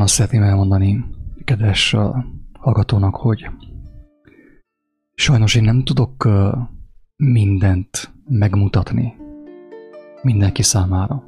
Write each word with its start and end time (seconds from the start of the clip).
Előjáróban 0.00 0.06
azt 0.06 0.14
szeretném 0.14 0.42
elmondani, 0.42 1.04
kedves 1.44 1.96
hallgatónak, 2.58 3.16
hogy 3.16 3.50
sajnos 5.14 5.54
én 5.54 5.62
nem 5.62 5.84
tudok 5.84 6.28
mindent 7.16 8.12
megmutatni 8.28 9.14
mindenki 10.22 10.62
számára. 10.62 11.22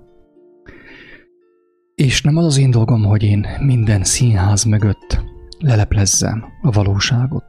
És 1.94 2.22
nem 2.22 2.36
az 2.36 2.44
az 2.44 2.58
én 2.58 2.70
dolgom, 2.70 3.04
hogy 3.04 3.22
én 3.22 3.46
minden 3.60 4.04
színház 4.04 4.64
mögött 4.64 5.25
leleplezzem 5.58 6.44
a 6.62 6.70
valóságot. 6.70 7.46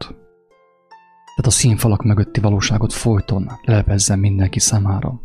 Tehát 1.36 1.46
a 1.46 1.50
színfalak 1.50 2.04
mögötti 2.04 2.40
valóságot 2.40 2.94
folyton 2.94 3.50
lelepezzem 3.66 4.20
mindenki 4.20 4.60
számára. 4.60 5.22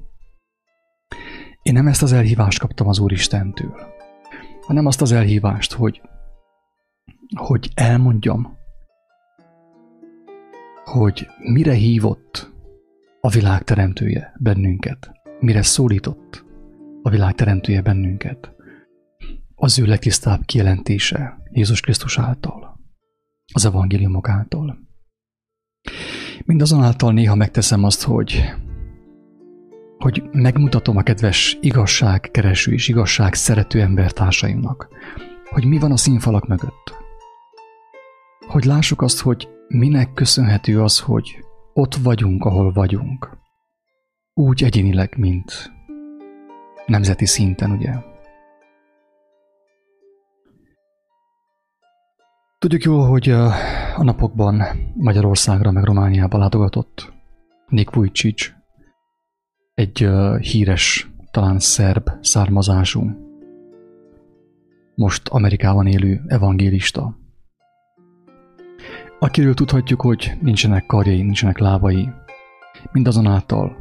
Én 1.63 1.73
nem 1.73 1.87
ezt 1.87 2.03
az 2.03 2.13
elhívást 2.13 2.59
kaptam 2.59 2.89
az 2.89 2.99
Úristentől, 2.99 3.97
hanem 4.69 4.87
azt 4.87 5.01
az 5.01 5.13
elhívást, 5.13 5.73
hogy, 5.73 6.01
hogy 7.37 7.71
elmondjam, 7.75 8.57
hogy 10.85 11.27
mire 11.39 11.73
hívott 11.73 12.53
a 13.21 13.29
világ 13.29 13.65
teremtője 13.65 14.33
bennünket, 14.39 15.13
mire 15.41 15.63
szólított 15.63 16.45
a 17.03 17.11
világ 17.11 17.35
teremtője 17.35 17.83
bennünket. 17.83 18.53
Az 19.55 19.79
ő 19.79 19.85
legtisztább 19.85 20.45
kijelentése 20.45 21.39
Jézus 21.51 21.81
Krisztus 21.81 22.19
által, 22.19 22.81
az 23.55 23.65
evangéliumok 23.65 24.29
által. 24.29 24.79
Mindazonáltal 26.45 27.13
néha 27.13 27.35
megteszem 27.35 27.85
azt, 27.85 28.03
hogy 28.03 28.55
hogy 29.99 30.23
megmutatom 30.33 30.97
a 30.97 31.03
kedves 31.03 31.59
igazságkereső 31.61 32.73
és 32.73 32.89
igazság 32.89 33.35
szerető 33.35 33.81
embertársaimnak, 33.81 34.89
hogy 35.51 35.65
mi 35.65 35.79
van 35.79 35.93
a 35.93 35.97
színfalak 35.97 36.47
mögött. 36.47 36.95
Hogy 38.47 38.65
lássuk 38.65 39.03
azt, 39.03 39.21
hogy 39.21 39.49
minek 39.69 40.13
köszönhető 40.13 40.83
az, 40.83 41.01
hogy 41.01 41.45
ott 41.73 41.95
vagyunk, 41.95 42.45
ahol 42.45 42.73
vagyunk. 42.73 43.39
Úgy 44.35 44.65
egyénileg, 44.65 45.15
mint 45.17 45.73
nemzeti 46.87 47.27
szinten, 47.27 47.71
ugye. 47.71 47.93
Tudjuk 52.59 52.83
jól, 52.83 53.09
hogy 53.09 53.31
a 53.31 54.03
napokban 54.03 54.63
Magyarországra 54.95 55.71
meg 55.71 55.85
Romániába 55.85 56.39
látogatott 56.39 57.13
Nick 57.67 57.95
Vujicic, 57.95 58.58
egy 59.79 60.09
híres, 60.41 61.11
talán 61.31 61.59
szerb 61.59 62.11
származású, 62.21 63.11
most 64.95 65.29
Amerikában 65.29 65.87
élő 65.87 66.21
evangélista, 66.27 67.19
akiről 69.19 69.55
tudhatjuk, 69.55 70.01
hogy 70.01 70.33
nincsenek 70.41 70.87
karjai, 70.87 71.23
nincsenek 71.23 71.59
lábai, 71.59 72.09
mindazonáltal 72.93 73.77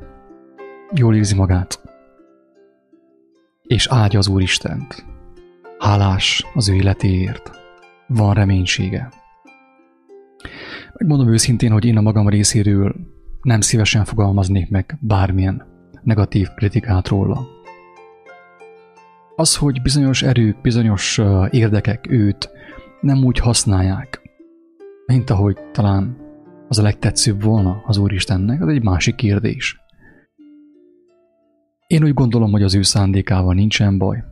jól 0.94 1.16
érzi 1.16 1.36
magát, 1.36 1.82
és 3.64 3.88
áldja 3.88 4.20
az 4.20 4.28
Úristent. 4.28 5.06
Hálás 5.78 6.46
az 6.54 6.70
ő 6.70 6.76
életéért. 6.76 7.52
Van 8.08 8.34
reménysége. 8.34 9.12
Megmondom 10.94 11.32
őszintén, 11.32 11.72
hogy 11.72 11.86
én 11.86 11.98
a 11.98 12.02
magam 12.02 12.30
részéről 12.30 12.96
nem 13.42 13.62
szívesen 13.62 14.06
fogalmaznék 14.06 14.70
meg 14.70 14.98
bármilyen 15.02 15.76
negatív 16.08 16.48
kritikát 16.56 17.08
róla. 17.08 17.48
Az, 19.36 19.56
hogy 19.56 19.82
bizonyos 19.82 20.24
erők, 20.24 20.62
bizonyos 20.62 21.22
érdekek 21.50 22.06
őt 22.10 22.50
nem 23.02 23.24
úgy 23.24 23.40
használják, 23.40 24.22
mint 25.06 25.30
ahogy 25.30 25.58
talán 25.72 26.18
az 26.68 26.80
a 26.80 26.82
legtetszőbb 26.82 27.44
volna 27.44 27.84
az 27.86 27.98
Úristennek, 27.98 28.62
az 28.62 28.68
egy 28.68 28.84
másik 28.84 29.16
kérdés. 29.16 29.80
Én 31.88 32.04
úgy 32.04 32.14
gondolom, 32.14 32.52
hogy 32.52 32.64
az 32.64 32.76
ő 32.76 32.82
szándékával 32.82 33.54
nincsen 33.54 33.98
baj. 33.98 34.24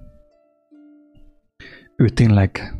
Ő 1.96 2.10
tényleg 2.10 2.76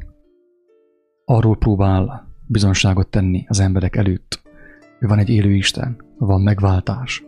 arról 1.26 1.58
próbál 1.58 2.28
bizonságot 2.48 3.08
tenni 3.08 3.46
az 3.48 3.60
emberek 3.60 3.96
előtt. 3.96 4.42
Ő 5.00 5.08
van 5.08 5.20
egy 5.20 5.30
élő 5.30 5.54
Isten, 5.54 6.04
van 6.18 6.42
megváltás, 6.42 7.24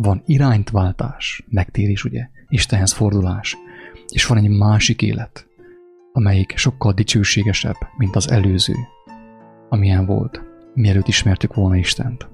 van 0.00 0.22
iránytváltás, 0.26 1.44
megtérés, 1.48 2.04
ugye, 2.04 2.28
Istenhez 2.48 2.92
fordulás, 2.92 3.56
és 4.08 4.26
van 4.26 4.38
egy 4.38 4.48
másik 4.48 5.02
élet, 5.02 5.46
amelyik 6.12 6.56
sokkal 6.56 6.92
dicsőségesebb, 6.92 7.76
mint 7.96 8.16
az 8.16 8.30
előző, 8.30 8.74
amilyen 9.68 10.06
volt, 10.06 10.42
mielőtt 10.74 11.08
ismertük 11.08 11.54
volna 11.54 11.76
Istent. 11.76 12.28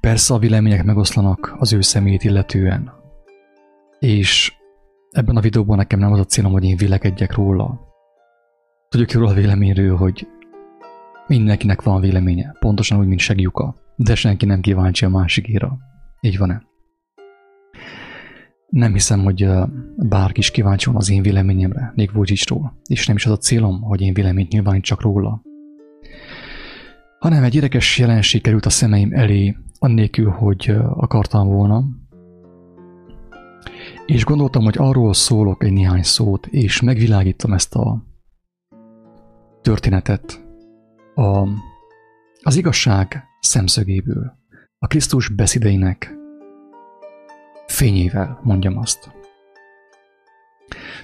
Persze 0.00 0.34
a 0.34 0.38
vélemények 0.38 0.84
megoszlanak 0.84 1.54
az 1.58 1.72
ő 1.72 1.80
személyét 1.80 2.24
illetően, 2.24 2.92
és 3.98 4.52
ebben 5.10 5.36
a 5.36 5.40
videóban 5.40 5.76
nekem 5.76 5.98
nem 5.98 6.12
az 6.12 6.18
a 6.18 6.24
célom, 6.24 6.52
hogy 6.52 6.64
én 6.64 6.76
vélekedjek 6.76 7.34
róla. 7.34 7.80
Tudjuk 8.88 9.10
jól 9.10 9.26
a 9.26 9.34
véleményről, 9.34 9.96
hogy 9.96 10.26
mindenkinek 11.26 11.82
van 11.82 12.00
véleménye, 12.00 12.56
pontosan 12.58 12.98
úgy, 12.98 13.06
mint 13.06 13.20
segjuka 13.20 13.81
de 13.96 14.14
senki 14.14 14.46
nem 14.46 14.60
kíváncsi 14.60 15.04
a 15.04 15.08
másikira. 15.08 15.78
Így 16.20 16.38
van-e? 16.38 16.62
Nem 18.68 18.92
hiszem, 18.92 19.22
hogy 19.22 19.48
bárki 19.96 20.38
is 20.38 20.50
kíváncsi 20.50 20.86
van 20.86 20.96
az 20.96 21.10
én 21.10 21.22
véleményemre, 21.22 21.92
Nick 21.94 22.12
Vujicicról, 22.12 22.80
és 22.88 23.06
nem 23.06 23.16
is 23.16 23.26
az 23.26 23.32
a 23.32 23.36
célom, 23.36 23.80
hogy 23.80 24.00
én 24.00 24.14
véleményt 24.14 24.84
csak 24.84 25.00
róla. 25.00 25.42
Hanem 27.18 27.42
egy 27.42 27.54
érdekes 27.54 27.98
jelenség 27.98 28.42
került 28.42 28.66
a 28.66 28.70
szemeim 28.70 29.12
elé, 29.12 29.56
annélkül, 29.78 30.30
hogy 30.30 30.74
akartam 30.94 31.48
volna, 31.48 31.84
és 34.06 34.24
gondoltam, 34.24 34.64
hogy 34.64 34.74
arról 34.78 35.14
szólok 35.14 35.64
egy 35.64 35.72
néhány 35.72 36.02
szót, 36.02 36.46
és 36.46 36.80
megvilágítom 36.80 37.52
ezt 37.52 37.74
a 37.74 38.04
történetet 39.62 40.44
a, 41.14 41.48
az 42.42 42.56
igazság 42.56 43.24
szemszögéből, 43.42 44.38
a 44.78 44.86
Krisztus 44.86 45.28
beszédeinek 45.28 46.14
fényével 47.66 48.40
mondjam 48.42 48.78
azt. 48.78 49.10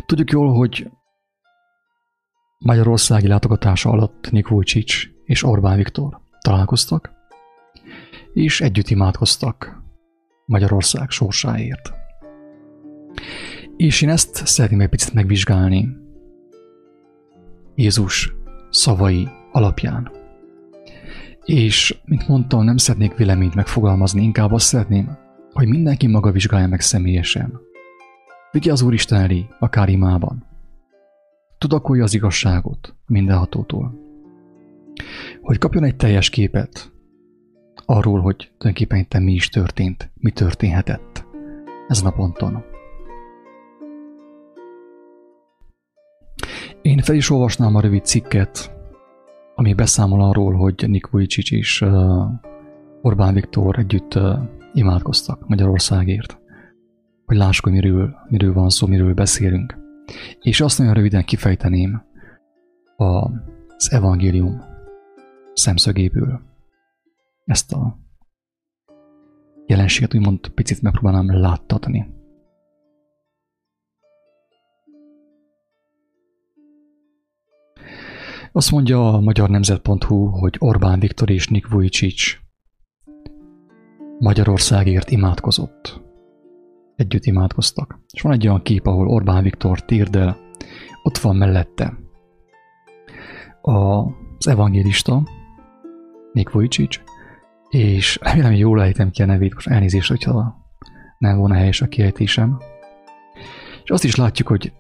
Tudjuk 0.07 0.31
jól, 0.31 0.53
hogy 0.55 0.91
Magyarországi 2.59 3.27
látogatása 3.27 3.91
alatt 3.91 4.31
Nik 4.31 4.49
Vujicic 4.49 4.95
és 5.25 5.43
Orbán 5.43 5.77
Viktor 5.77 6.21
találkoztak, 6.41 7.11
és 8.33 8.61
együtt 8.61 8.89
imádkoztak 8.89 9.83
Magyarország 10.47 11.11
sorsáért. 11.11 11.93
És 13.77 14.03
én 14.03 14.09
ezt 14.09 14.47
szeretném 14.47 14.81
egy 14.81 14.89
picit 14.89 15.13
megvizsgálni 15.13 15.89
Jézus 17.75 18.33
szavai 18.71 19.29
alapján. 19.53 20.18
És, 21.49 22.01
mint 22.05 22.29
mondtam, 22.29 22.65
nem 22.65 22.77
szeretnék 22.77 23.17
véleményt 23.17 23.55
megfogalmazni, 23.55 24.23
inkább 24.23 24.53
azt 24.53 24.67
szeretném, 24.67 25.19
hogy 25.53 25.69
mindenki 25.69 26.07
maga 26.07 26.31
vizsgálja 26.31 26.67
meg 26.67 26.81
személyesen. 26.81 27.61
Vigye 28.51 28.73
az 28.73 28.83
Úristen 28.83 29.21
elé, 29.21 29.47
akár 29.59 29.89
imában. 29.89 30.45
Tudakolja 31.59 32.03
az 32.03 32.15
igazságot 32.15 32.95
mindenhatótól. 33.07 33.95
Hogy 35.43 35.59
kapjon 35.59 35.85
egy 35.85 35.97
teljes 35.97 36.31
képet 36.31 36.93
arról, 37.85 38.21
hogy 38.21 38.37
tulajdonképpen 38.59 38.99
itt 38.99 39.19
mi 39.19 39.33
is 39.33 39.49
történt, 39.49 40.11
mi 40.15 40.31
történhetett 40.31 41.27
ezen 41.89 42.07
a 42.07 42.11
ponton. 42.11 42.65
Én 46.83 46.99
fel 46.99 47.15
is 47.15 47.31
olvasnám 47.31 47.75
a 47.75 47.81
rövid 47.81 48.05
cikket, 48.05 48.78
ami 49.59 49.75
beszámol 49.75 50.23
arról, 50.23 50.55
hogy 50.55 50.85
Nick 50.87 51.11
Vujicic 51.11 51.51
és 51.51 51.85
Orbán 53.03 53.35
Viktor 53.35 53.79
együtt 53.79 54.19
imádkoztak 54.73 55.49
Magyarországért, 55.49 56.39
hogy 57.25 57.37
lássuk, 57.37 57.65
hogy 57.65 57.73
miről, 57.73 58.15
miről 58.29 58.53
van 58.53 58.69
szó, 58.69 58.87
miről 58.87 59.15
beszélünk. 59.15 59.79
És 60.41 60.61
azt 60.61 60.79
nagyon 60.79 60.95
röviden 60.95 61.25
kifejteném 61.25 62.03
az 62.97 63.93
evangélium 63.93 64.63
szemszögéből 65.53 66.41
ezt 67.45 67.73
a 67.73 67.99
jelenséget 69.67 70.15
úgymond 70.15 70.49
picit 70.49 70.83
megpróbálnám 70.83 71.41
láttatni. 71.41 72.18
Azt 78.59 78.71
mondja 78.71 79.13
a 79.13 79.21
magyar 79.21 79.49
nemzet.hu, 79.49 80.27
hogy 80.27 80.57
Orbán 80.59 81.01
Viktor 81.01 81.31
és 81.31 81.49
Nik 81.49 81.69
Vujicic 81.69 82.37
Magyarországért 84.19 85.11
imádkozott. 85.11 86.01
Együtt 86.97 87.25
imádkoztak. 87.25 88.01
És 88.13 88.21
van 88.21 88.33
egy 88.33 88.47
olyan 88.47 88.63
kép, 88.63 88.87
ahol 88.87 89.09
Orbán 89.09 89.43
Viktor 89.43 89.85
térdel, 89.85 90.37
ott 91.03 91.19
van 91.19 91.37
mellette 91.37 91.99
az 93.61 94.49
evangélista, 94.49 95.23
Nick 96.33 96.53
Vujicic, 96.53 97.01
és 97.69 98.19
remélem, 98.23 98.51
hogy 98.51 98.61
jól 98.61 98.83
ejtem 98.83 99.11
ki 99.11 99.23
a 99.23 99.27
nevét, 99.27 99.55
most 99.55 99.69
elnézést, 99.69 100.09
hogyha 100.09 100.57
nem 101.19 101.39
volna 101.39 101.55
helyes 101.55 101.81
a 101.81 101.89
kiejtésem. 101.89 102.59
És 103.85 103.91
azt 103.91 104.05
is 104.05 104.17
látjuk, 104.17 104.49
hogy 104.49 104.73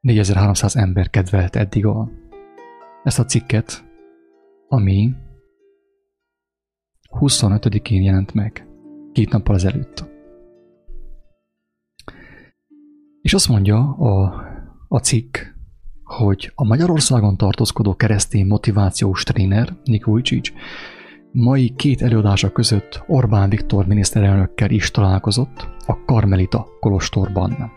4300 0.00 0.76
ember 0.76 1.10
kedvelt 1.10 1.56
eddig 1.56 1.86
a, 1.86 2.10
ezt 3.02 3.18
a 3.18 3.24
cikket, 3.24 3.84
ami 4.68 5.14
25-én 7.10 8.02
jelent 8.02 8.34
meg, 8.34 8.66
két 9.12 9.30
nappal 9.30 9.54
ezelőtt. 9.54 10.04
És 13.20 13.34
azt 13.34 13.48
mondja 13.48 13.78
a, 13.78 14.44
a 14.88 14.98
cikk, 14.98 15.36
hogy 16.02 16.52
a 16.54 16.64
Magyarországon 16.64 17.36
tartózkodó 17.36 17.94
keresztény 17.94 18.46
motivációs 18.46 19.22
tréner 19.22 19.76
Nik 19.84 20.04
Vujicic 20.04 20.52
mai 21.32 21.74
két 21.76 22.02
előadása 22.02 22.52
között 22.52 23.02
Orbán 23.06 23.48
Viktor 23.48 23.86
miniszterelnökkel 23.86 24.70
is 24.70 24.90
találkozott 24.90 25.68
a 25.86 26.04
Karmelita 26.04 26.66
kolostorban. 26.80 27.72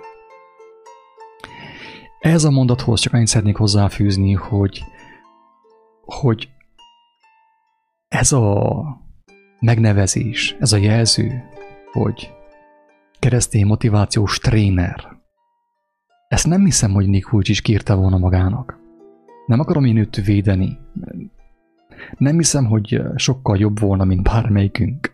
Ez 2.23 2.43
a 2.43 2.51
mondathoz 2.51 2.99
csak 2.99 3.13
annyit 3.13 3.27
szeretnék 3.27 3.55
hozzáfűzni, 3.55 4.33
hogy, 4.33 4.83
hogy 6.05 6.49
ez 8.07 8.31
a 8.31 8.71
megnevezés, 9.59 10.55
ez 10.59 10.73
a 10.73 10.77
jelző, 10.77 11.43
hogy 11.91 12.31
keresztény 13.19 13.65
motivációs 13.65 14.39
tréner, 14.39 15.13
ezt 16.27 16.47
nem 16.47 16.63
hiszem, 16.63 16.91
hogy 16.91 17.07
Nick 17.07 17.49
is 17.49 17.61
kérte 17.61 17.93
volna 17.93 18.17
magának. 18.17 18.79
Nem 19.45 19.59
akarom 19.59 19.85
én 19.85 19.97
őt 19.97 20.15
védeni. 20.15 20.77
Nem 22.17 22.37
hiszem, 22.37 22.65
hogy 22.65 23.01
sokkal 23.15 23.57
jobb 23.57 23.79
volna, 23.79 24.03
mint 24.03 24.23
bármelyikünk. 24.23 25.11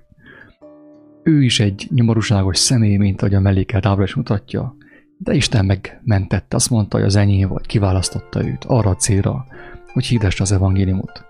Ő 1.24 1.44
is 1.44 1.60
egy 1.60 1.88
nyomorúságos 1.92 2.58
személy, 2.58 2.98
mint 2.98 3.22
ahogy 3.22 3.34
a 3.34 3.40
mellékelt 3.40 3.86
ábra 3.86 4.04
is 4.04 4.16
mutatja. 4.16 4.76
De 5.22 5.34
Isten 5.34 5.66
megmentette, 5.66 6.56
azt 6.56 6.70
mondta, 6.70 6.98
hogy 6.98 7.06
az 7.06 7.16
enyém 7.16 7.48
vagy, 7.48 7.66
kiválasztotta 7.66 8.46
őt 8.46 8.64
arra 8.64 8.90
a 8.90 8.96
célra, 8.96 9.46
hogy 9.94 10.06
hirdesse 10.06 10.44
az 10.44 10.52
evangéliumot. 10.52 11.26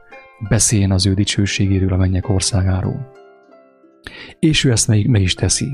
Beszéljen 0.50 0.92
az 0.92 1.06
ő 1.06 1.14
dicsőségéről 1.14 1.94
a 1.94 1.98
mennyek 1.98 2.30
országáról. 2.30 3.12
És 4.40 4.64
ő 4.64 4.72
ezt 4.72 4.88
meg, 4.88 5.22
is 5.22 5.34
teszi. 5.34 5.68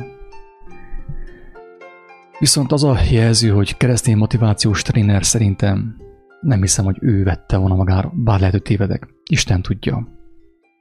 Viszont 2.39 2.71
az 2.71 2.83
a 2.83 2.97
jelző, 3.11 3.49
hogy 3.49 3.77
keresztény 3.77 4.17
motivációs 4.17 4.81
tréner 4.81 5.25
szerintem 5.25 5.95
nem 6.41 6.61
hiszem, 6.61 6.85
hogy 6.85 6.97
ő 6.99 7.23
vette 7.23 7.57
volna 7.57 7.75
magára, 7.75 8.11
bár 8.15 8.37
lehet, 8.37 8.53
hogy 8.53 8.61
tévedek. 8.61 9.07
Isten 9.29 9.61
tudja. 9.61 10.07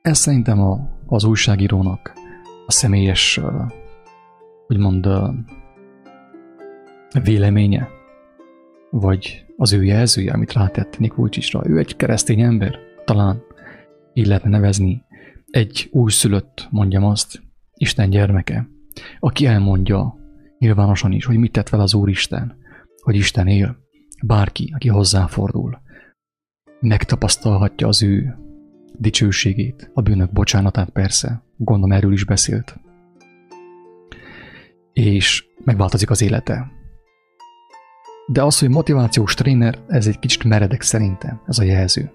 Ez 0.03 0.19
szerintem 0.19 0.61
a, 0.61 0.79
az 1.07 1.25
újságírónak 1.25 2.13
a 2.67 2.73
személyes, 2.73 3.41
úgymond 4.69 5.07
véleménye, 7.23 7.89
vagy 8.91 9.45
az 9.57 9.73
ő 9.73 9.85
jelzője, 9.85 10.33
amit 10.33 10.53
rátett 10.53 10.99
Nikulcsisra. 10.99 11.63
Ő 11.67 11.79
egy 11.79 11.97
keresztény 11.97 12.41
ember, 12.41 12.79
talán 13.05 13.43
így 14.13 14.27
lehetne 14.27 14.51
nevezni. 14.51 15.03
Egy 15.51 15.89
újszülött, 15.93 16.69
mondjam 16.71 17.05
azt, 17.05 17.43
Isten 17.75 18.11
gyermeke, 18.11 18.69
aki 19.19 19.47
elmondja 19.47 20.17
nyilvánosan 20.59 21.13
is, 21.13 21.25
hogy 21.25 21.37
mit 21.37 21.53
tett 21.53 21.69
vele 21.69 21.83
az 21.83 21.95
Úristen, 21.95 22.57
hogy 23.03 23.15
Isten 23.15 23.47
él. 23.47 23.77
Bárki, 24.23 24.73
aki 24.75 24.89
hozzáfordul, 24.89 25.83
megtapasztalhatja 26.81 27.89
az 27.89 28.03
ő 28.03 28.39
dicsőségét, 28.99 29.91
a 29.95 30.01
bűnök 30.01 30.33
bocsánatát 30.33 30.91
persze, 30.91 31.43
gondolom 31.57 31.97
erről 31.97 32.13
is 32.13 32.25
beszélt. 32.25 32.77
És 34.93 35.45
megváltozik 35.65 36.11
az 36.11 36.23
élete. 36.23 36.73
De 38.27 38.43
az, 38.43 38.59
hogy 38.59 38.69
motivációs 38.69 39.35
tréner, 39.35 39.79
ez 39.89 40.07
egy 40.07 40.19
kicsit 40.19 40.45
meredek 40.45 40.83
szerintem, 40.83 41.41
ez 41.47 41.59
a 41.59 41.63
jelző. 41.63 42.13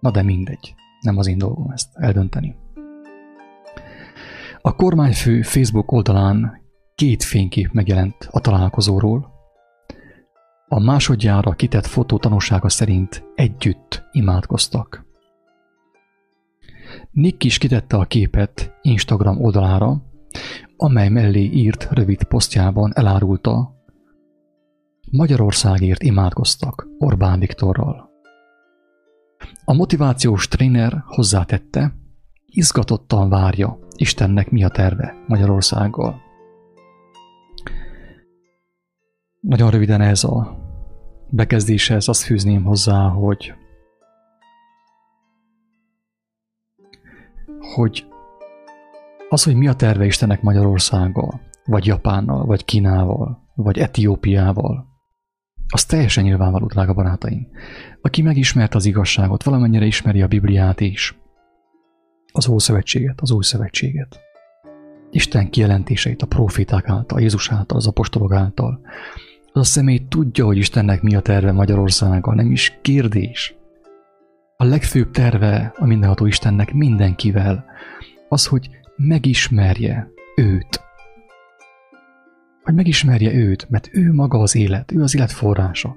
Na 0.00 0.10
de 0.10 0.22
mindegy, 0.22 0.74
nem 1.00 1.18
az 1.18 1.26
én 1.26 1.38
dolgom 1.38 1.70
ezt 1.70 1.88
eldönteni. 1.94 2.56
A 4.60 4.74
kormányfő 4.74 5.42
Facebook 5.42 5.92
oldalán 5.92 6.62
két 6.94 7.22
fénykép 7.22 7.72
megjelent 7.72 8.28
a 8.30 8.40
találkozóról. 8.40 9.30
A 10.68 10.80
másodjára 10.80 11.52
kitett 11.52 11.86
fotó 11.86 12.18
tanúsága 12.18 12.68
szerint 12.68 13.24
együtt 13.34 14.04
imádkoztak. 14.12 15.06
Nick 17.10 17.44
is 17.44 17.58
kitette 17.58 17.96
a 17.96 18.04
képet 18.04 18.74
Instagram 18.82 19.40
oldalára, 19.40 20.02
amely 20.76 21.08
mellé 21.08 21.42
írt 21.42 21.88
rövid 21.90 22.24
posztjában 22.24 22.92
elárulta, 22.94 23.77
Magyarországért 25.10 26.02
imádkoztak 26.02 26.86
Orbán 26.98 27.38
Viktorral. 27.38 28.10
A 29.64 29.74
motivációs 29.74 30.48
tréner 30.48 31.02
hozzátette, 31.06 31.94
izgatottan 32.46 33.28
várja 33.28 33.78
Istennek 33.96 34.50
mi 34.50 34.64
a 34.64 34.68
terve 34.68 35.14
Magyarországgal. 35.26 36.20
Nagyon 39.40 39.70
röviden 39.70 40.00
ez 40.00 40.24
a 40.24 40.58
bekezdéshez 41.30 42.08
azt 42.08 42.22
fűzném 42.22 42.64
hozzá, 42.64 43.08
hogy 43.08 43.54
hogy 47.74 48.06
az, 49.28 49.42
hogy 49.42 49.54
mi 49.54 49.68
a 49.68 49.74
terve 49.74 50.04
Istennek 50.04 50.42
Magyarországgal, 50.42 51.40
vagy 51.64 51.86
Japánnal, 51.86 52.44
vagy 52.44 52.64
Kínával, 52.64 53.46
vagy 53.54 53.78
Etiópiával, 53.78 54.87
az 55.68 55.84
teljesen 55.84 56.24
nyilvánvaló, 56.24 56.66
drága 56.66 56.94
barátaim. 56.94 57.48
Aki 58.02 58.22
megismerte 58.22 58.76
az 58.76 58.84
igazságot, 58.84 59.42
valamennyire 59.42 59.84
ismeri 59.84 60.22
a 60.22 60.26
Bibliát 60.26 60.80
is, 60.80 61.18
az 62.32 62.48
Ószövetséget, 62.48 63.20
az 63.20 63.30
Új 63.30 63.44
Szövetséget. 63.44 64.20
Isten 65.10 65.50
kijelentéseit 65.50 66.22
a 66.22 66.26
proféták 66.26 66.88
által, 66.88 67.20
Jézus 67.20 67.50
által, 67.50 67.76
az 67.76 67.86
apostolok 67.86 68.32
által, 68.32 68.80
az 69.52 69.60
a 69.60 69.64
személy 69.64 70.06
tudja, 70.08 70.44
hogy 70.44 70.56
Istennek 70.56 71.02
mi 71.02 71.14
a 71.14 71.20
terve 71.20 71.52
Magyarországgal, 71.52 72.34
nem 72.34 72.50
is 72.50 72.78
kérdés. 72.82 73.54
A 74.56 74.64
legfőbb 74.64 75.10
terve 75.10 75.72
a 75.76 75.86
mindenható 75.86 76.26
Istennek 76.26 76.72
mindenkivel 76.72 77.64
az, 78.28 78.46
hogy 78.46 78.70
megismerje 78.96 80.08
őt. 80.36 80.77
Hogy 82.68 82.76
megismerje 82.76 83.34
őt, 83.34 83.70
mert 83.70 83.88
ő 83.92 84.12
maga 84.12 84.38
az 84.38 84.56
élet, 84.56 84.92
ő 84.92 85.02
az 85.02 85.14
élet 85.14 85.32
forrása. 85.32 85.96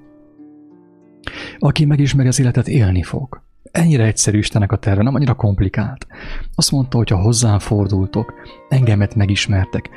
Aki 1.58 1.84
megismeri 1.84 2.28
az 2.28 2.40
életet, 2.40 2.68
élni 2.68 3.02
fog. 3.02 3.42
Ennyire 3.62 4.04
egyszerű 4.04 4.38
Istennek 4.38 4.72
a 4.72 4.76
terve, 4.76 5.02
nem 5.02 5.14
annyira 5.14 5.34
komplikált. 5.34 6.06
Azt 6.54 6.70
mondta, 6.70 6.96
hogy 6.96 7.08
ha 7.08 7.20
hozzám 7.20 7.58
fordultok, 7.58 8.34
engemet 8.68 9.14
megismertek, 9.14 9.90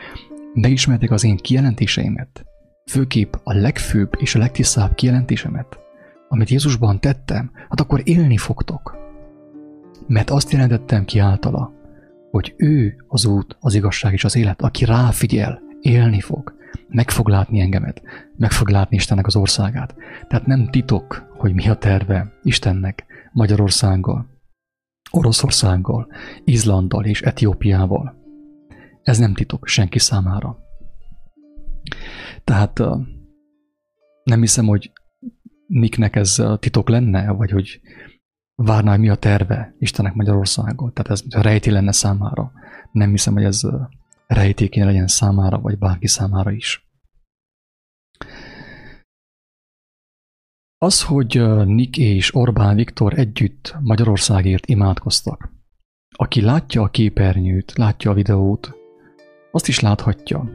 megismertek 0.53 1.11
az 1.11 1.23
én 1.23 1.37
kijelentéseimet, 1.37 2.45
főképp 2.91 3.33
a 3.43 3.53
legfőbb 3.53 4.13
és 4.17 4.35
a 4.35 4.39
legtisztább 4.39 4.95
kijelentésemet, 4.95 5.79
amit 6.27 6.49
Jézusban 6.49 6.99
tettem, 6.99 7.51
hát 7.69 7.79
akkor 7.79 8.01
élni 8.03 8.37
fogtok. 8.37 8.97
Mert 10.07 10.29
azt 10.29 10.51
jelentettem 10.51 11.05
ki 11.05 11.19
általa, 11.19 11.73
hogy 12.31 12.53
ő 12.57 12.95
az 13.07 13.25
út, 13.25 13.57
az 13.59 13.73
igazság 13.73 14.13
és 14.13 14.23
az 14.23 14.35
élet, 14.35 14.61
aki 14.61 14.85
ráfigyel, 14.85 15.61
élni 15.81 16.19
fog, 16.19 16.54
meg 16.87 17.09
fog 17.09 17.27
látni 17.27 17.59
engemet, 17.59 18.01
meg 18.37 18.51
fog 18.51 18.69
látni 18.69 18.95
Istennek 18.95 19.25
az 19.25 19.35
országát. 19.35 19.95
Tehát 20.27 20.45
nem 20.45 20.67
titok, 20.69 21.33
hogy 21.37 21.53
mi 21.53 21.69
a 21.69 21.75
terve 21.75 22.33
Istennek 22.43 23.05
Magyarországgal, 23.31 24.27
Oroszországgal, 25.11 26.07
Izlanddal 26.43 27.05
és 27.05 27.21
Etiópiával. 27.21 28.15
Ez 29.03 29.17
nem 29.17 29.33
titok 29.33 29.67
senki 29.67 29.99
számára. 29.99 30.57
Tehát 32.43 32.81
nem 34.23 34.39
hiszem, 34.39 34.65
hogy 34.65 34.91
Nicknek 35.67 36.15
ez 36.15 36.41
titok 36.59 36.89
lenne, 36.89 37.31
vagy 37.31 37.51
hogy 37.51 37.81
várná, 38.55 38.91
hogy 38.91 38.99
mi 38.99 39.09
a 39.09 39.15
terve 39.15 39.75
Istennek 39.79 40.13
Magyarországon. 40.13 40.93
Tehát 40.93 41.11
ez 41.11 41.41
rejti 41.41 41.71
lenne 41.71 41.91
számára. 41.91 42.51
Nem 42.91 43.09
hiszem, 43.09 43.33
hogy 43.33 43.43
ez 43.43 43.61
rejtékén 44.27 44.85
legyen 44.85 45.07
számára, 45.07 45.59
vagy 45.59 45.77
bárki 45.77 46.07
számára 46.07 46.51
is. 46.51 46.87
Az, 50.77 51.03
hogy 51.03 51.41
Nick 51.65 51.97
és 51.97 52.35
Orbán 52.35 52.75
Viktor 52.75 53.19
együtt 53.19 53.75
Magyarországért 53.79 54.65
imádkoztak, 54.65 55.53
aki 56.15 56.41
látja 56.41 56.81
a 56.81 56.89
képernyőt, 56.89 57.73
látja 57.73 58.11
a 58.11 58.13
videót, 58.13 58.73
azt 59.51 59.67
is 59.67 59.79
láthatja, 59.79 60.49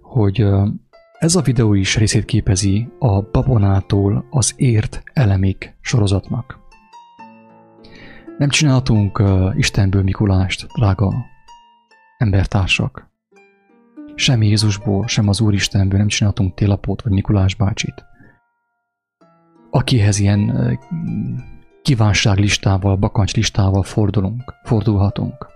hogy 0.00 0.46
Ez 1.18 1.34
a 1.34 1.42
videó 1.42 1.74
is 1.74 1.96
részét 1.96 2.24
képezi 2.24 2.88
a 2.98 3.22
Babonától 3.22 4.26
az 4.30 4.54
Ért 4.56 5.02
Elemik 5.12 5.76
sorozatnak. 5.80 6.58
Nem 8.38 8.48
csináltunk 8.48 9.22
Istenből 9.54 10.02
Mikulást, 10.02 10.66
drága 10.78 11.12
embertársak. 12.18 13.10
Sem 14.14 14.42
Jézusból, 14.42 15.06
sem 15.06 15.28
az 15.28 15.40
Úristenből 15.40 15.98
nem 15.98 16.08
csináltunk 16.08 16.54
télapót 16.54 17.02
vagy 17.02 17.12
Mikulás 17.12 17.54
bácsit. 17.54 18.04
Akihez 19.70 20.18
ilyen 20.18 20.78
kívánságlistával, 21.82 22.96
bakancslistával 22.96 23.82
fordulunk, 23.82 24.54
fordulhatunk. 24.62 25.46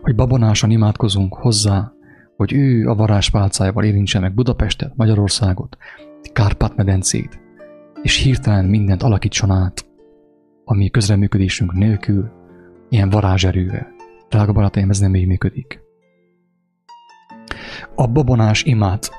Hogy 0.00 0.14
babonásan 0.14 0.70
imádkozunk 0.70 1.34
hozzá, 1.34 1.92
hogy 2.36 2.52
ő 2.52 2.88
a 2.88 2.94
varázspálcájával 2.94 3.84
érintse 3.84 4.18
meg 4.18 4.34
Budapestet, 4.34 4.96
Magyarországot, 4.96 5.76
Kárpát-medencét, 6.32 7.40
és 8.02 8.22
hirtelen 8.22 8.64
mindent 8.64 9.02
alakítson 9.02 9.50
át, 9.50 9.86
ami 10.64 10.90
közreműködésünk 10.90 11.72
nélkül, 11.72 12.43
ilyen 12.94 13.10
varázserővel. 13.10 13.86
Drága 14.28 14.52
barátaim, 14.52 14.90
ez 14.90 14.98
nem 14.98 15.14
így 15.14 15.26
működik. 15.26 15.80
A 17.94 18.06
babonás 18.06 18.62
imát. 18.62 19.10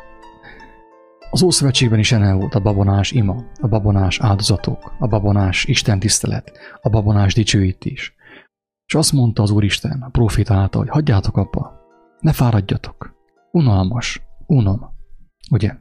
Az 1.32 1.44
Ószövetségben 1.44 2.00
is 2.00 2.12
enne 2.12 2.34
volt 2.34 2.56
a 2.56 2.60
babonás 2.60 3.12
ima, 3.12 3.44
a 3.62 3.68
babonás 3.68 4.20
áldozatok, 4.20 4.96
a 5.00 5.08
babonás 5.08 5.66
istentisztelet, 5.66 6.52
a 6.82 6.90
babonás 6.90 7.34
dicsőítés. 7.34 8.16
És 8.86 8.96
azt 8.96 9.12
mondta 9.12 9.44
az 9.44 9.52
Úristen 9.52 10.02
a 10.02 10.10
proféta 10.10 10.54
által, 10.54 10.82
hogy 10.82 10.90
hagyjátok 10.90 11.38
abba, 11.38 11.74
ne 12.20 12.34
fáradjatok. 12.34 13.14
Unalmas. 13.52 14.22
Unom. 14.46 14.82
Ugye? 15.52 15.76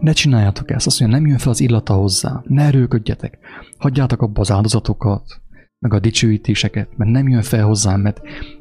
Ne 0.00 0.12
csináljátok 0.12 0.70
ezt, 0.70 0.86
azt 0.86 1.00
mondja, 1.00 1.18
nem 1.18 1.26
jön 1.26 1.38
fel 1.38 1.50
az 1.50 1.60
illata 1.60 1.94
hozzá, 1.94 2.42
ne 2.44 2.62
erőködjetek, 2.62 3.38
hagyjátok 3.78 4.22
abba 4.22 4.40
az 4.40 4.50
áldozatokat, 4.50 5.40
meg 5.78 5.92
a 5.92 6.00
dicsőítéseket, 6.00 6.96
mert 6.96 7.10
nem 7.10 7.28
jön 7.28 7.42
fel 7.42 7.64
hozzám, 7.64 8.00
mert 8.00 8.20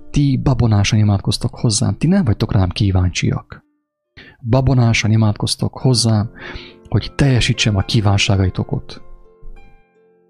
ti 0.10 0.40
babonásan 0.44 1.00
imádkoztok 1.00 1.56
hozzám, 1.56 1.98
ti 1.98 2.08
nem 2.08 2.24
vagytok 2.24 2.54
rám 2.54 2.70
kíváncsiak. 2.70 3.66
Babonásan 4.50 5.12
imádkoztok 5.12 5.78
hozzám, 5.78 6.30
hogy 6.90 7.12
teljesítsem 7.16 7.76
a 7.76 7.82
kívánságaitokat. 7.82 9.02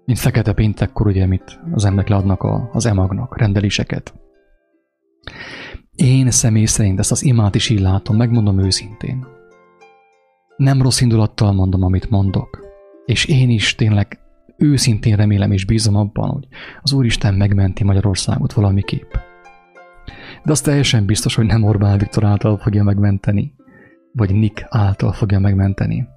Mint 0.04 0.18
fekete 0.18 0.52
péntekkor, 0.52 1.06
ugye, 1.06 1.26
mit 1.26 1.60
az 1.72 1.84
emberek 1.84 2.08
leadnak 2.08 2.42
a, 2.42 2.68
az 2.72 2.86
emagnak, 2.86 3.38
rendeléseket. 3.38 4.14
Én 5.94 6.30
személy 6.30 6.64
szerint 6.64 6.98
ezt 6.98 7.10
az 7.10 7.24
imát 7.24 7.54
is 7.54 7.68
így 7.68 7.80
látom, 7.80 8.16
megmondom 8.16 8.58
őszintén. 8.58 9.26
Nem 10.56 10.82
rossz 10.82 11.00
indulattal 11.00 11.52
mondom, 11.52 11.82
amit 11.82 12.10
mondok. 12.10 12.66
És 13.04 13.24
én 13.24 13.50
is 13.50 13.74
tényleg 13.74 14.18
őszintén 14.58 15.16
remélem 15.16 15.52
és 15.52 15.64
bízom 15.64 15.96
abban, 15.96 16.30
hogy 16.30 16.48
az 16.82 16.92
Úristen 16.92 17.34
megmenti 17.34 17.84
Magyarországot 17.84 18.52
valamiképp. 18.52 19.12
De 20.44 20.50
az 20.50 20.60
teljesen 20.60 21.06
biztos, 21.06 21.34
hogy 21.34 21.46
nem 21.46 21.62
Orbán 21.62 21.98
Viktor 21.98 22.24
által 22.24 22.56
fogja 22.56 22.84
megmenteni, 22.84 23.54
vagy 24.12 24.34
Nick 24.34 24.66
által 24.68 25.12
fogja 25.12 25.38
megmenteni, 25.38 26.08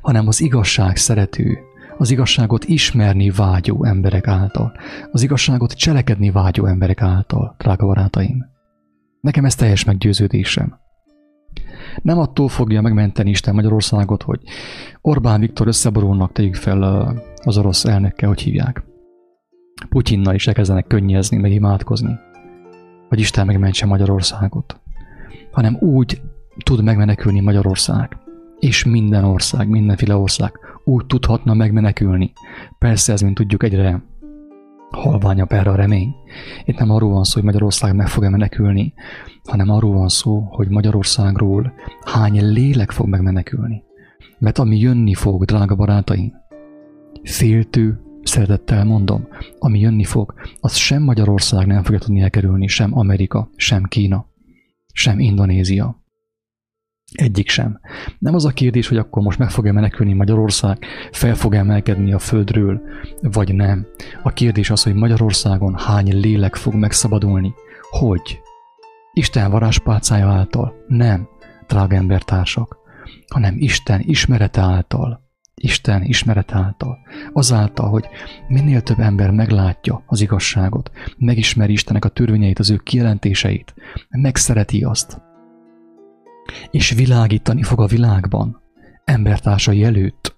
hanem 0.00 0.26
az 0.26 0.40
igazság 0.40 0.96
szerető, 0.96 1.58
az 1.98 2.10
igazságot 2.10 2.64
ismerni 2.64 3.30
vágyó 3.30 3.84
emberek 3.84 4.26
által, 4.26 4.72
az 5.10 5.22
igazságot 5.22 5.72
cselekedni 5.72 6.30
vágyó 6.30 6.66
emberek 6.66 7.02
által, 7.02 7.54
drága 7.58 7.86
barátaim. 7.86 8.44
Nekem 9.20 9.44
ez 9.44 9.54
teljes 9.54 9.84
meggyőződésem. 9.84 10.81
Nem 12.02 12.18
attól 12.18 12.48
fogja 12.48 12.80
megmenteni 12.80 13.30
Isten 13.30 13.54
Magyarországot, 13.54 14.22
hogy 14.22 14.40
Orbán 15.00 15.40
Viktor 15.40 15.66
összeborulnak, 15.66 16.32
tegyük 16.32 16.54
fel 16.54 16.82
az 17.44 17.58
orosz 17.58 17.84
elnökkel, 17.84 18.28
hogy 18.28 18.40
hívják. 18.40 18.84
Putyinnal 19.88 20.34
is 20.34 20.46
elkezdenek 20.46 20.86
könnyezni, 20.86 21.36
meg 21.36 21.52
imádkozni, 21.52 22.18
hogy 23.08 23.20
Isten 23.20 23.46
megmentse 23.46 23.86
Magyarországot. 23.86 24.80
Hanem 25.50 25.76
úgy 25.80 26.20
tud 26.64 26.82
megmenekülni 26.82 27.40
Magyarország, 27.40 28.16
és 28.58 28.84
minden 28.84 29.24
ország, 29.24 29.68
mindenféle 29.68 30.16
ország 30.16 30.52
úgy 30.84 31.06
tudhatna 31.06 31.54
megmenekülni. 31.54 32.32
Persze 32.78 33.12
ez, 33.12 33.20
mint 33.20 33.34
tudjuk, 33.34 33.62
egyre 33.62 34.02
halványabb 34.92 35.52
erre 35.52 35.70
a 35.70 35.74
remény. 35.74 36.14
Itt 36.64 36.78
nem 36.78 36.90
arról 36.90 37.10
van 37.10 37.24
szó, 37.24 37.34
hogy 37.34 37.44
Magyarország 37.44 37.94
meg 37.94 38.08
fog-e 38.08 38.28
menekülni, 38.28 38.94
hanem 39.44 39.70
arról 39.70 39.92
van 39.92 40.08
szó, 40.08 40.40
hogy 40.50 40.68
Magyarországról 40.68 41.72
hány 42.04 42.52
lélek 42.52 42.90
fog 42.90 43.08
megmenekülni. 43.08 43.82
Mert 44.38 44.58
ami 44.58 44.78
jönni 44.78 45.14
fog, 45.14 45.44
drága 45.44 45.74
barátaim, 45.74 46.32
féltő, 47.22 48.00
szeretettel 48.22 48.84
mondom, 48.84 49.28
ami 49.58 49.78
jönni 49.78 50.04
fog, 50.04 50.34
az 50.60 50.74
sem 50.76 51.02
Magyarország 51.02 51.66
nem 51.66 51.82
fogja 51.82 51.98
tudni 51.98 52.20
elkerülni, 52.20 52.66
sem 52.66 52.98
Amerika, 52.98 53.50
sem 53.56 53.82
Kína, 53.82 54.26
sem 54.92 55.18
Indonézia. 55.18 56.01
Egyik 57.12 57.48
sem. 57.48 57.80
Nem 58.18 58.34
az 58.34 58.44
a 58.44 58.50
kérdés, 58.50 58.88
hogy 58.88 58.96
akkor 58.96 59.22
most 59.22 59.38
meg 59.38 59.50
fog-e 59.50 59.72
menekülni 59.72 60.12
Magyarország, 60.12 60.78
fel 61.10 61.34
fog 61.34 61.54
emelkedni 61.54 62.12
a 62.12 62.18
földről, 62.18 62.80
vagy 63.20 63.54
nem. 63.54 63.86
A 64.22 64.32
kérdés 64.32 64.70
az, 64.70 64.82
hogy 64.82 64.94
Magyarországon 64.94 65.78
hány 65.78 66.20
lélek 66.20 66.54
fog 66.54 66.74
megszabadulni. 66.74 67.54
Hogy? 67.90 68.40
Isten 69.12 69.50
varázspálcája 69.50 70.28
által? 70.28 70.74
Nem, 70.88 71.28
drága 71.66 71.96
embertársak, 71.96 72.76
hanem 73.28 73.54
Isten 73.58 74.00
ismerete 74.04 74.60
által. 74.60 75.20
Isten 75.54 76.02
ismerete 76.02 76.54
által. 76.54 76.98
Azáltal, 77.32 77.88
hogy 77.88 78.08
minél 78.48 78.80
több 78.80 78.98
ember 79.00 79.30
meglátja 79.30 80.02
az 80.06 80.20
igazságot, 80.20 80.90
megismeri 81.18 81.72
Istenek 81.72 82.04
a 82.04 82.08
törvényeit, 82.08 82.58
az 82.58 82.70
ő 82.70 82.76
kijelentéseit, 82.76 83.74
megszereti 84.08 84.82
azt, 84.84 85.20
és 86.70 86.90
világítani 86.90 87.62
fog 87.62 87.80
a 87.80 87.86
világban, 87.86 88.60
embertársai 89.04 89.84
előtt. 89.84 90.36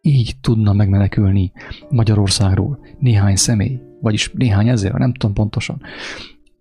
Így 0.00 0.36
tudna 0.40 0.72
megmenekülni 0.72 1.52
Magyarországról 1.88 2.78
néhány 2.98 3.36
személy, 3.36 3.80
vagyis 4.00 4.30
néhány 4.34 4.68
ezer, 4.68 4.92
nem 4.92 5.12
tudom 5.12 5.34
pontosan. 5.34 5.82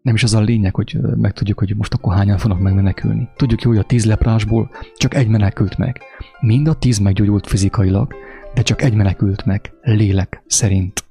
Nem 0.01 0.15
is 0.15 0.23
az 0.23 0.33
a 0.33 0.41
lényeg, 0.41 0.75
hogy 0.75 0.97
megtudjuk, 1.15 1.59
hogy 1.59 1.75
most 1.75 1.93
akkor 1.93 2.13
hányan 2.13 2.37
fognak 2.37 2.59
megmenekülni. 2.59 3.29
Tudjuk 3.35 3.61
jó, 3.61 3.69
hogy 3.69 3.79
a 3.79 3.83
tíz 3.83 4.05
leprásból 4.05 4.69
csak 4.97 5.13
egy 5.13 5.27
menekült 5.27 5.77
meg. 5.77 6.01
Mind 6.39 6.67
a 6.67 6.73
tíz 6.73 6.97
meggyógyult 6.97 7.47
fizikailag, 7.47 8.13
de 8.53 8.61
csak 8.61 8.81
egy 8.81 8.93
menekült 8.93 9.45
meg, 9.45 9.73
lélek 9.81 10.43
szerint. 10.47 11.03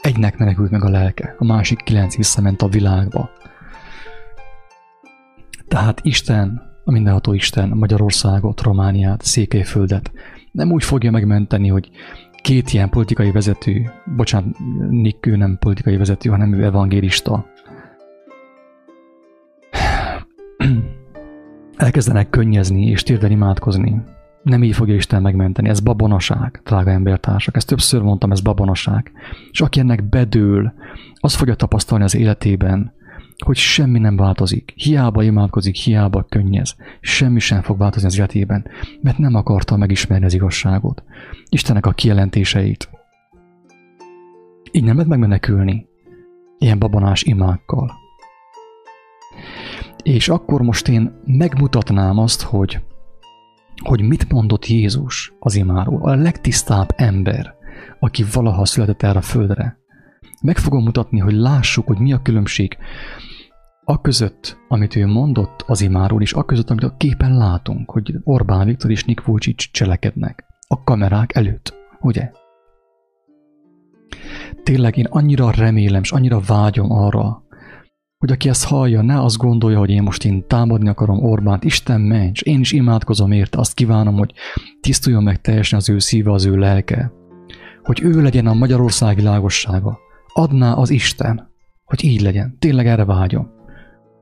Egynek 0.00 0.38
menekült 0.38 0.70
meg 0.70 0.84
a 0.84 0.88
lelke, 0.88 1.34
a 1.38 1.44
másik 1.44 1.82
kilenc 1.82 2.16
visszament 2.16 2.62
a 2.62 2.68
világba. 2.68 3.30
Tehát 5.68 6.00
Isten 6.02 6.62
a 6.84 6.90
mindenható 6.90 7.32
Isten 7.32 7.68
Magyarországot, 7.68 8.60
Romániát, 8.60 9.22
Székelyföldet 9.22 10.12
nem 10.50 10.72
úgy 10.72 10.84
fogja 10.84 11.10
megmenteni, 11.10 11.68
hogy 11.68 11.90
két 12.42 12.72
ilyen 12.72 12.88
politikai 12.88 13.30
vezető, 13.30 13.92
bocsánat, 14.16 14.56
Nick 14.90 15.26
ő 15.26 15.36
nem 15.36 15.56
politikai 15.58 15.96
vezető, 15.96 16.30
hanem 16.30 16.52
ő 16.52 16.64
evangélista, 16.64 17.46
elkezdenek 21.76 22.30
könnyezni 22.30 22.86
és 22.86 23.02
térden 23.02 23.30
imádkozni. 23.30 24.02
Nem 24.42 24.62
így 24.62 24.74
fogja 24.74 24.94
Isten 24.94 25.22
megmenteni, 25.22 25.68
ez 25.68 25.80
babonaság, 25.80 26.60
drága 26.64 26.90
embertársak. 26.90 27.56
Ezt 27.56 27.66
többször 27.66 28.02
mondtam, 28.02 28.30
ez 28.30 28.40
babonaság. 28.40 29.12
És 29.50 29.60
aki 29.60 29.80
ennek 29.80 30.08
bedől, 30.08 30.72
az 31.14 31.34
fogja 31.34 31.54
tapasztalni 31.54 32.04
az 32.04 32.14
életében, 32.14 32.92
hogy 33.44 33.56
semmi 33.56 33.98
nem 33.98 34.16
változik. 34.16 34.72
Hiába 34.76 35.22
imádkozik, 35.22 35.76
hiába 35.76 36.22
könnyez. 36.28 36.76
Semmi 37.00 37.38
sem 37.38 37.62
fog 37.62 37.78
változni 37.78 38.08
az 38.08 38.16
életében, 38.16 38.66
mert 39.00 39.18
nem 39.18 39.34
akarta 39.34 39.76
megismerni 39.76 40.24
az 40.24 40.34
igazságot. 40.34 41.02
Istennek 41.48 41.86
a 41.86 41.92
kijelentéseit. 41.92 42.90
Így 44.72 44.84
nem 44.84 44.94
lehet 44.94 45.10
megmenekülni. 45.10 45.86
Ilyen 46.58 46.78
babonás 46.78 47.22
imákkal. 47.22 47.92
És 50.02 50.28
akkor 50.28 50.62
most 50.62 50.88
én 50.88 51.20
megmutatnám 51.24 52.18
azt, 52.18 52.42
hogy, 52.42 52.80
hogy 53.82 54.00
mit 54.00 54.32
mondott 54.32 54.66
Jézus 54.66 55.32
az 55.38 55.54
imáról. 55.54 56.02
A 56.02 56.14
legtisztább 56.14 56.92
ember, 56.96 57.54
aki 57.98 58.24
valaha 58.32 58.64
született 58.64 59.02
erre 59.02 59.18
a 59.18 59.22
földre. 59.22 59.83
Meg 60.44 60.58
fogom 60.58 60.82
mutatni, 60.82 61.18
hogy 61.18 61.32
lássuk, 61.32 61.86
hogy 61.86 61.98
mi 61.98 62.12
a 62.12 62.22
különbség 62.22 62.76
a 63.84 64.00
között, 64.00 64.58
amit 64.68 64.96
ő 64.96 65.06
mondott 65.06 65.64
az 65.66 65.80
imáról, 65.80 66.22
és 66.22 66.32
a 66.32 66.44
között, 66.44 66.70
amit 66.70 66.84
a 66.84 66.94
képen 66.96 67.36
látunk, 67.36 67.90
hogy 67.90 68.14
Orbán 68.24 68.66
Viktor 68.66 68.90
és 68.90 69.04
Nick 69.04 69.26
Vucic 69.26 69.70
cselekednek 69.70 70.44
a 70.68 70.82
kamerák 70.82 71.34
előtt, 71.34 71.74
ugye? 72.00 72.30
Tényleg 74.62 74.96
én 74.96 75.06
annyira 75.10 75.50
remélem, 75.50 76.02
és 76.02 76.12
annyira 76.12 76.40
vágyom 76.46 76.90
arra, 76.90 77.42
hogy 78.18 78.32
aki 78.32 78.48
ezt 78.48 78.64
hallja, 78.64 79.02
ne 79.02 79.22
azt 79.22 79.36
gondolja, 79.36 79.78
hogy 79.78 79.90
én 79.90 80.02
most 80.02 80.24
én 80.24 80.46
támadni 80.46 80.88
akarom 80.88 81.24
Orbánt. 81.24 81.64
Isten 81.64 82.00
ments, 82.00 82.40
én 82.40 82.60
is 82.60 82.72
imádkozom 82.72 83.32
érte, 83.32 83.58
azt 83.58 83.74
kívánom, 83.74 84.14
hogy 84.14 84.32
tisztuljon 84.80 85.22
meg 85.22 85.40
teljesen 85.40 85.78
az 85.78 85.88
ő 85.88 85.98
szíve, 85.98 86.32
az 86.32 86.44
ő 86.44 86.56
lelke. 86.56 87.12
Hogy 87.82 88.02
ő 88.02 88.22
legyen 88.22 88.46
a 88.46 88.54
Magyarország 88.54 89.16
világossága. 89.16 90.02
Adná 90.36 90.72
az 90.72 90.90
Isten, 90.90 91.50
hogy 91.84 92.04
így 92.04 92.20
legyen. 92.20 92.56
Tényleg 92.58 92.86
erre 92.86 93.04
vágyom. 93.04 93.50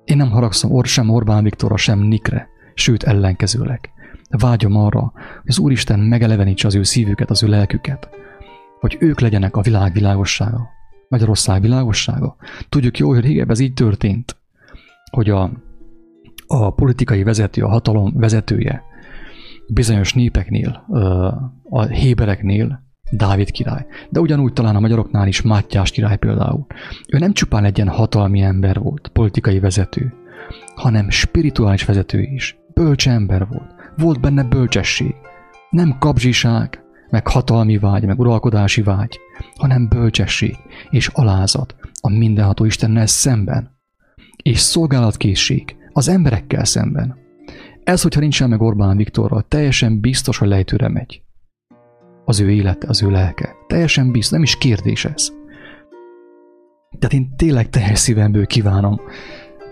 Én 0.05 0.17
nem 0.17 0.31
haragszom 0.31 0.71
or 0.71 0.87
sem 0.87 1.09
Orbán 1.09 1.43
Viktorra, 1.43 1.77
sem 1.77 1.99
Nikre, 1.99 2.49
sőt 2.75 3.03
ellenkezőleg. 3.03 3.91
Vágyom 4.31 4.77
arra, 4.77 5.01
hogy 5.15 5.51
az 5.51 5.59
Úristen 5.59 6.01
megelevenítse 6.01 6.67
az 6.67 6.75
ő 6.75 6.83
szívüket, 6.83 7.31
az 7.31 7.43
ő 7.43 7.47
lelküket, 7.47 8.09
hogy 8.81 8.97
ők 9.01 9.21
legyenek 9.21 9.57
a 9.57 9.61
világ 9.61 9.93
világossága, 9.93 10.69
Magyarország 11.09 11.61
világossága. 11.61 12.37
Tudjuk 12.69 12.99
jó, 12.99 13.09
hogy 13.09 13.21
régebben 13.21 13.51
ez 13.51 13.61
így 13.61 13.75
történt, 13.75 14.37
hogy 15.11 15.31
a, 15.31 15.51
a 16.47 16.71
politikai 16.71 17.23
vezető, 17.23 17.63
a 17.63 17.69
hatalom 17.69 18.13
vezetője 18.15 18.83
bizonyos 19.69 20.15
népeknél, 20.15 20.87
a 21.69 21.83
hébereknél 21.85 22.83
Dávid 23.15 23.51
király. 23.51 23.87
De 24.11 24.21
ugyanúgy 24.21 24.53
talán 24.53 24.77
a 24.77 24.81
magyaroknál 24.81 25.29
is 25.29 25.43
Mátyás 25.43 25.91
király 25.91 26.17
például. 26.17 26.67
Ő 27.09 27.19
nem 27.19 27.33
csupán 27.33 27.65
egy 27.65 27.77
ilyen 27.77 27.89
hatalmi 27.89 28.41
ember 28.41 28.79
volt, 28.79 29.09
politikai 29.13 29.59
vezető, 29.59 30.15
hanem 30.75 31.11
spirituális 31.11 31.85
vezető 31.85 32.21
is. 32.21 32.57
Bölcs 32.75 33.09
ember 33.09 33.47
volt. 33.49 33.75
Volt 33.97 34.21
benne 34.21 34.43
bölcsesség. 34.43 35.15
Nem 35.71 35.97
kapzsiság, 35.99 36.83
meg 37.11 37.29
hatalmi 37.29 37.79
vágy, 37.79 38.05
meg 38.05 38.19
uralkodási 38.19 38.83
vágy, 38.83 39.19
hanem 39.57 39.89
bölcsesség 39.89 40.57
és 40.91 41.07
alázat 41.07 41.75
a 42.01 42.11
mindenható 42.11 42.65
Istennel 42.65 43.07
szemben. 43.07 43.79
És 44.43 44.59
szolgálatkészség 44.59 45.77
az 45.93 46.09
emberekkel 46.09 46.65
szemben. 46.65 47.17
Ez, 47.85 48.03
hogyha 48.03 48.21
nincsen 48.21 48.49
meg 48.49 48.61
Orbán 48.61 48.97
Viktorral, 48.97 49.45
teljesen 49.49 50.01
biztos, 50.01 50.39
hogy 50.39 50.49
lejtőre 50.49 50.89
megy 50.89 51.23
az 52.25 52.41
ő 52.41 52.51
élete, 52.51 52.89
az 52.89 53.03
ő 53.03 53.11
lelke. 53.11 53.55
Teljesen 53.67 54.13
biztos, 54.13 54.33
nem 54.33 54.43
is 54.43 54.59
kérdés 54.59 55.05
ez. 55.05 55.33
Tehát 56.99 57.13
én 57.13 57.37
tényleg 57.37 57.69
teljes 57.69 57.99
szívemből 57.99 58.47
kívánom, 58.47 59.01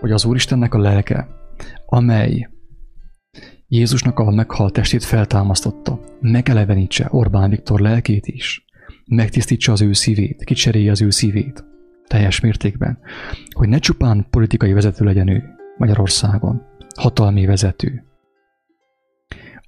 hogy 0.01 0.11
az 0.11 0.25
Úristennek 0.25 0.75
a 0.75 0.79
lelke, 0.79 1.29
amely 1.87 2.49
Jézusnak 3.69 4.19
a 4.19 4.31
meghalt 4.31 4.73
testét 4.73 5.05
feltámasztotta, 5.05 6.01
megelevenítse 6.21 7.09
Orbán 7.11 7.51
Viktor 7.51 7.81
lelkét 7.81 8.27
is, 8.27 8.65
megtisztítsa 9.07 9.73
az 9.73 9.83
ő 9.83 9.93
szívét, 9.93 10.45
kicserélje 10.45 10.91
az 10.91 11.03
ő 11.03 11.11
szívét, 11.11 11.65
teljes 12.07 12.41
mértékben, 12.41 12.99
hogy 13.51 13.69
ne 13.69 13.79
csupán 13.79 14.27
politikai 14.31 14.73
vezető 14.73 15.05
legyen 15.05 15.29
ő 15.29 15.43
Magyarországon, 15.77 16.63
hatalmi 16.97 17.47
vezető, 17.47 18.05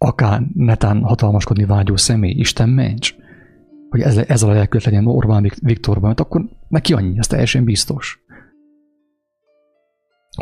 akár 0.02 0.42
netán 0.54 1.02
hatalmaskodni 1.02 1.64
vágyó 1.64 1.96
személy, 1.96 2.30
Isten 2.30 2.68
ments, 2.68 3.14
hogy 3.88 4.00
ez, 4.00 4.16
ez 4.16 4.42
a 4.42 4.52
lelkület 4.52 4.84
legyen 4.84 5.06
Orbán 5.06 5.50
Viktorban, 5.62 6.06
mert 6.06 6.20
akkor 6.20 6.44
neki 6.68 6.92
annyi, 6.92 7.18
ez 7.18 7.26
teljesen 7.26 7.64
biztos. 7.64 8.20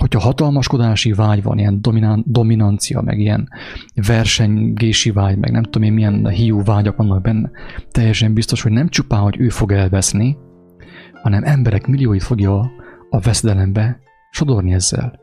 Hogyha 0.01 0.21
hatalmaskodási 0.21 1.13
vágy 1.13 1.43
van, 1.43 1.59
ilyen 1.59 1.83
dominán, 1.83 2.25
dominancia, 2.27 3.01
meg 3.01 3.19
ilyen 3.19 3.49
versengési 4.07 5.11
vágy, 5.11 5.39
meg 5.39 5.51
nem 5.51 5.63
tudom 5.63 5.83
én 5.83 5.93
milyen 5.93 6.29
hiú 6.29 6.63
vágyak 6.63 6.97
vannak 6.97 7.23
benne, 7.23 7.51
teljesen 7.91 8.35
biztos, 8.35 8.63
hogy 8.63 8.73
nem 8.73 8.89
csupán, 8.89 9.21
hogy 9.21 9.41
ő 9.41 9.49
fog 9.49 9.73
elveszni, 9.73 10.37
hanem 11.23 11.45
emberek 11.45 11.87
millióit 11.87 12.23
fogja 12.23 12.71
a 13.11 13.21
veszedelembe 13.21 13.99
sodorni 14.31 14.73
ezzel. 14.73 15.21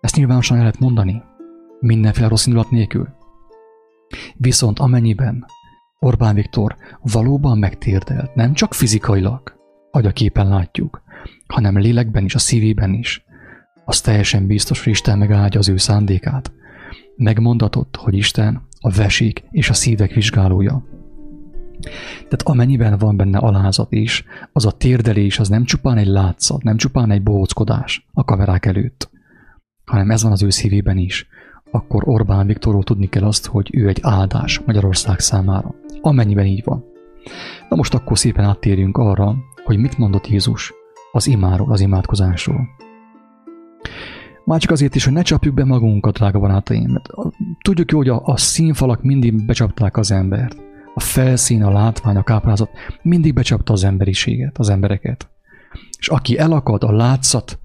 Ezt 0.00 0.16
nyilvánosan 0.16 0.56
el 0.56 0.62
lehet 0.62 0.78
mondani, 0.78 1.22
mindenféle 1.80 2.28
rossz 2.28 2.46
indulat 2.46 2.70
nélkül. 2.70 3.20
Viszont 4.36 4.78
amennyiben 4.78 5.44
Orbán 5.98 6.34
Viktor 6.34 6.76
valóban 7.00 7.58
megtérdelt, 7.58 8.34
nem 8.34 8.52
csak 8.52 8.74
fizikailag, 8.74 9.60
ahogy 9.90 10.06
a 10.06 10.12
képen 10.12 10.48
látjuk, 10.48 11.02
hanem 11.46 11.78
lélekben 11.78 12.24
is, 12.24 12.34
a 12.34 12.38
szívében 12.38 12.92
is, 12.92 13.24
az 13.84 14.00
teljesen 14.00 14.46
biztos, 14.46 14.84
hogy 14.84 14.92
Isten 14.92 15.18
megáldja 15.18 15.60
az 15.60 15.68
ő 15.68 15.76
szándékát. 15.76 16.52
Megmondatott, 17.16 17.96
hogy 17.96 18.14
Isten 18.14 18.66
a 18.80 18.90
vesik 18.90 19.44
és 19.50 19.70
a 19.70 19.74
szívek 19.74 20.12
vizsgálója. 20.12 20.84
Tehát 22.14 22.42
amennyiben 22.42 22.98
van 22.98 23.16
benne 23.16 23.38
alázat 23.38 23.92
is, 23.92 24.24
az 24.52 24.66
a 24.66 24.70
térdelés 24.70 25.38
az 25.38 25.48
nem 25.48 25.64
csupán 25.64 25.96
egy 25.96 26.06
látszat, 26.06 26.62
nem 26.62 26.76
csupán 26.76 27.10
egy 27.10 27.22
bohóckodás 27.22 28.08
a 28.12 28.24
kamerák 28.24 28.66
előtt, 28.66 29.10
hanem 29.84 30.10
ez 30.10 30.22
van 30.22 30.32
az 30.32 30.42
ő 30.42 30.50
szívében 30.50 30.98
is, 30.98 31.26
akkor 31.72 32.02
Orbán 32.06 32.46
Viktorról 32.46 32.82
tudni 32.82 33.08
kell 33.08 33.24
azt, 33.24 33.46
hogy 33.46 33.70
ő 33.72 33.88
egy 33.88 33.98
áldás 34.02 34.60
Magyarország 34.66 35.18
számára. 35.18 35.74
Amennyiben 36.00 36.46
így 36.46 36.64
van. 36.64 36.84
Na 37.68 37.76
most 37.76 37.94
akkor 37.94 38.18
szépen 38.18 38.44
áttérjünk 38.44 38.96
arra, 38.96 39.36
hogy 39.64 39.78
mit 39.78 39.98
mondott 39.98 40.28
Jézus 40.28 40.72
az 41.12 41.26
imáról, 41.26 41.72
az 41.72 41.80
imádkozásról. 41.80 42.68
Már 44.44 44.60
csak 44.60 44.70
azért 44.70 44.94
is, 44.94 45.04
hogy 45.04 45.12
ne 45.12 45.22
csapjuk 45.22 45.54
be 45.54 45.64
magunkat, 45.64 46.14
drága 46.14 46.38
barátaim, 46.38 46.90
mert 46.90 47.08
tudjuk 47.62 47.90
jó, 47.90 47.98
hogy 47.98 48.08
a, 48.08 48.22
a 48.24 48.36
színfalak 48.36 49.02
mindig 49.02 49.46
becsapták 49.46 49.96
az 49.96 50.10
embert. 50.10 50.56
A 50.94 51.00
felszín, 51.00 51.62
a 51.62 51.70
látvány, 51.70 52.16
a 52.16 52.22
káprázat 52.22 52.70
mindig 53.02 53.34
becsapta 53.34 53.72
az 53.72 53.84
emberiséget, 53.84 54.58
az 54.58 54.68
embereket. 54.68 55.28
És 55.98 56.08
aki 56.08 56.38
elakad 56.38 56.84
a 56.84 56.92
látszat 56.92 57.58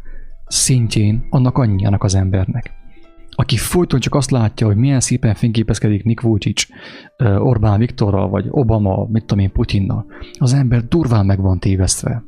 szintjén, 0.45 1.27
annak 1.29 1.57
annyi 1.57 1.85
annak 1.85 2.03
az 2.03 2.15
embernek 2.15 2.76
aki 3.39 3.57
folyton 3.57 3.99
csak 3.99 4.15
azt 4.15 4.31
látja, 4.31 4.67
hogy 4.67 4.75
milyen 4.75 4.99
szépen 4.99 5.35
fényképezkedik 5.35 6.03
Nick 6.03 6.21
Vucic, 6.21 6.65
Orbán 7.37 7.79
Viktorral, 7.79 8.29
vagy 8.29 8.45
Obama, 8.49 9.07
mit 9.11 9.25
tudom 9.25 9.43
én, 9.43 9.51
Putinnal, 9.51 10.05
az 10.39 10.53
ember 10.53 10.87
durván 10.87 11.25
meg 11.25 11.41
van 11.41 11.59
tévesztve. 11.59 12.23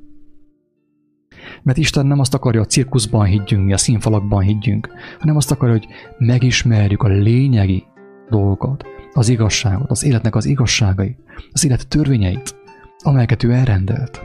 Mert 1.64 1.78
Isten 1.78 2.06
nem 2.06 2.20
azt 2.20 2.34
akarja, 2.34 2.62
a 2.62 2.66
cirkuszban 2.66 3.26
higgyünk, 3.26 3.74
a 3.74 3.78
színfalakban 3.78 4.42
higgyünk, 4.42 4.90
hanem 5.20 5.36
azt 5.36 5.52
akarja, 5.52 5.74
hogy 5.74 5.88
megismerjük 6.18 7.04
a 7.04 7.08
lényegi 7.08 7.84
dolgokat, 8.30 8.86
az 9.14 9.30
igazságot, 9.30 9.92
az 9.92 10.04
életnek 10.04 10.36
az 10.36 10.46
igazságait, 10.46 11.18
az 11.52 11.66
élet 11.66 11.88
törvényeit, 11.88 12.56
amelyeket 13.00 13.44
ő 13.44 13.52
elrendelt. 13.54 14.22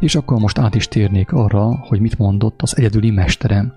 És 0.00 0.14
akkor 0.14 0.38
most 0.38 0.58
át 0.58 0.74
is 0.74 0.88
térnék 0.88 1.32
arra, 1.32 1.76
hogy 1.76 2.00
mit 2.00 2.18
mondott 2.18 2.62
az 2.62 2.76
egyedüli 2.76 3.10
mesterem, 3.10 3.72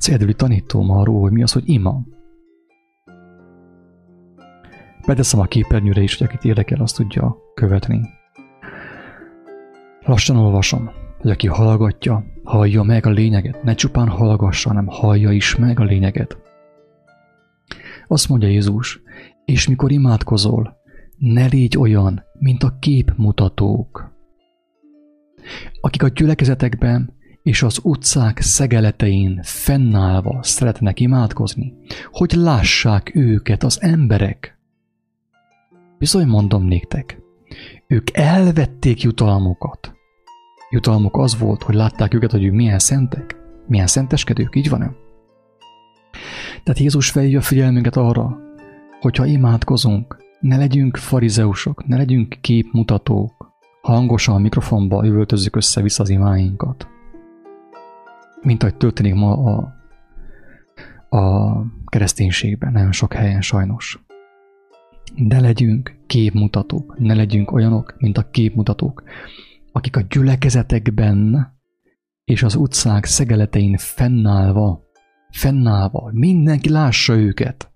az 0.00 0.08
egyedüli 0.08 0.34
tanítóm 0.34 0.90
arról, 0.90 1.20
hogy 1.20 1.32
mi 1.32 1.42
az, 1.42 1.52
hogy 1.52 1.68
ima. 1.68 2.02
Beteszem 5.06 5.40
a 5.40 5.44
képernyőre 5.44 6.00
is, 6.02 6.16
hogy 6.16 6.26
akit 6.26 6.44
érdekel, 6.44 6.80
azt 6.80 6.96
tudja 6.96 7.36
követni. 7.54 8.00
Lassan 10.00 10.36
olvasom, 10.36 10.90
hogy 11.18 11.30
aki 11.30 11.46
hallgatja, 11.46 12.24
hallja 12.44 12.82
meg 12.82 13.06
a 13.06 13.10
lényeget, 13.10 13.62
ne 13.62 13.74
csupán 13.74 14.08
hallgassa, 14.08 14.68
hanem 14.68 14.86
hallja 14.86 15.30
is 15.30 15.56
meg 15.56 15.80
a 15.80 15.84
lényeget. 15.84 16.38
Azt 18.06 18.28
mondja 18.28 18.48
Jézus, 18.48 19.02
és 19.44 19.68
mikor 19.68 19.92
imádkozol, 19.92 20.76
ne 21.16 21.46
légy 21.46 21.78
olyan, 21.78 22.22
mint 22.38 22.62
a 22.62 22.76
képmutatók, 22.78 24.12
akik 25.80 26.02
a 26.02 26.08
gyülekezetekben 26.08 27.18
és 27.42 27.62
az 27.62 27.78
utcák 27.82 28.40
szegeletein 28.40 29.40
fennállva 29.42 30.38
szeretnek 30.42 31.00
imádkozni, 31.00 31.74
hogy 32.12 32.32
lássák 32.32 33.14
őket 33.14 33.62
az 33.62 33.82
emberek. 33.82 34.58
Bizony 35.98 36.26
mondom 36.26 36.64
néktek, 36.64 37.18
ők 37.86 38.16
elvették 38.16 39.02
jutalmukat. 39.02 39.92
Jutalmuk 40.70 41.16
az 41.16 41.38
volt, 41.38 41.62
hogy 41.62 41.74
látták 41.74 42.14
őket, 42.14 42.30
hogy 42.30 42.44
ők 42.44 42.52
milyen 42.52 42.78
szentek, 42.78 43.36
milyen 43.66 43.86
szenteskedők, 43.86 44.56
így 44.56 44.68
van-e? 44.68 44.92
Tehát 46.62 46.80
Jézus 46.80 47.10
felhívja 47.10 47.40
figyelmünket 47.40 47.96
arra, 47.96 48.38
hogyha 49.00 49.26
imádkozunk, 49.26 50.16
ne 50.40 50.56
legyünk 50.56 50.96
farizeusok, 50.96 51.86
ne 51.86 51.96
legyünk 51.96 52.36
képmutatók, 52.40 53.52
hangosan 53.82 54.34
a 54.34 54.38
mikrofonba 54.38 55.06
üvöltözzük 55.06 55.56
össze-vissza 55.56 56.02
az 56.02 56.08
imáinkat. 56.08 56.88
Mint 58.42 58.62
ahogy 58.62 58.76
történik 58.76 59.14
ma 59.14 59.32
a, 59.32 59.74
a 61.16 61.54
kereszténységben, 61.84 62.72
nagyon 62.72 62.92
sok 62.92 63.12
helyen 63.12 63.40
sajnos. 63.40 64.04
Ne 65.14 65.40
legyünk 65.40 65.98
képmutatók, 66.06 66.98
ne 66.98 67.14
legyünk 67.14 67.52
olyanok, 67.52 67.94
mint 67.98 68.18
a 68.18 68.30
képmutatók, 68.30 69.02
akik 69.72 69.96
a 69.96 70.00
gyülekezetekben 70.08 71.48
és 72.24 72.42
az 72.42 72.54
utcák 72.54 73.04
szegeletein 73.04 73.76
fennállva, 73.76 74.82
fennállva, 75.30 76.10
mindenki 76.12 76.70
lássa 76.70 77.16
őket, 77.16 77.70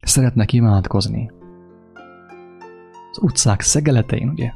szeretnek 0.00 0.52
imádkozni. 0.52 1.30
Az 3.10 3.18
utcák 3.22 3.60
szegeletein, 3.60 4.28
ugye, 4.28 4.50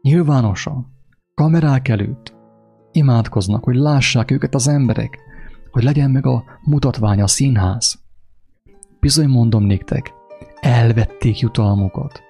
nyilvánosan, 0.00 0.86
kamerák 1.34 1.88
előtt, 1.88 2.35
imádkoznak, 2.96 3.64
hogy 3.64 3.74
lássák 3.74 4.30
őket 4.30 4.54
az 4.54 4.68
emberek, 4.68 5.18
hogy 5.70 5.82
legyen 5.82 6.10
meg 6.10 6.26
a 6.26 6.44
mutatványa, 6.62 7.24
a 7.24 7.26
színház. 7.26 7.98
Bizony 9.00 9.28
mondom 9.28 9.64
néktek, 9.64 10.12
elvették 10.60 11.40
jutalmukat. 11.40 12.22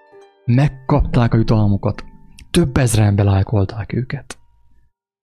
Megkapták 0.45 1.35
a 1.35 1.37
jutalmukat. 1.37 2.05
Több 2.51 2.77
ezren 2.77 3.15
belájkolták 3.15 3.93
őket. 3.93 4.39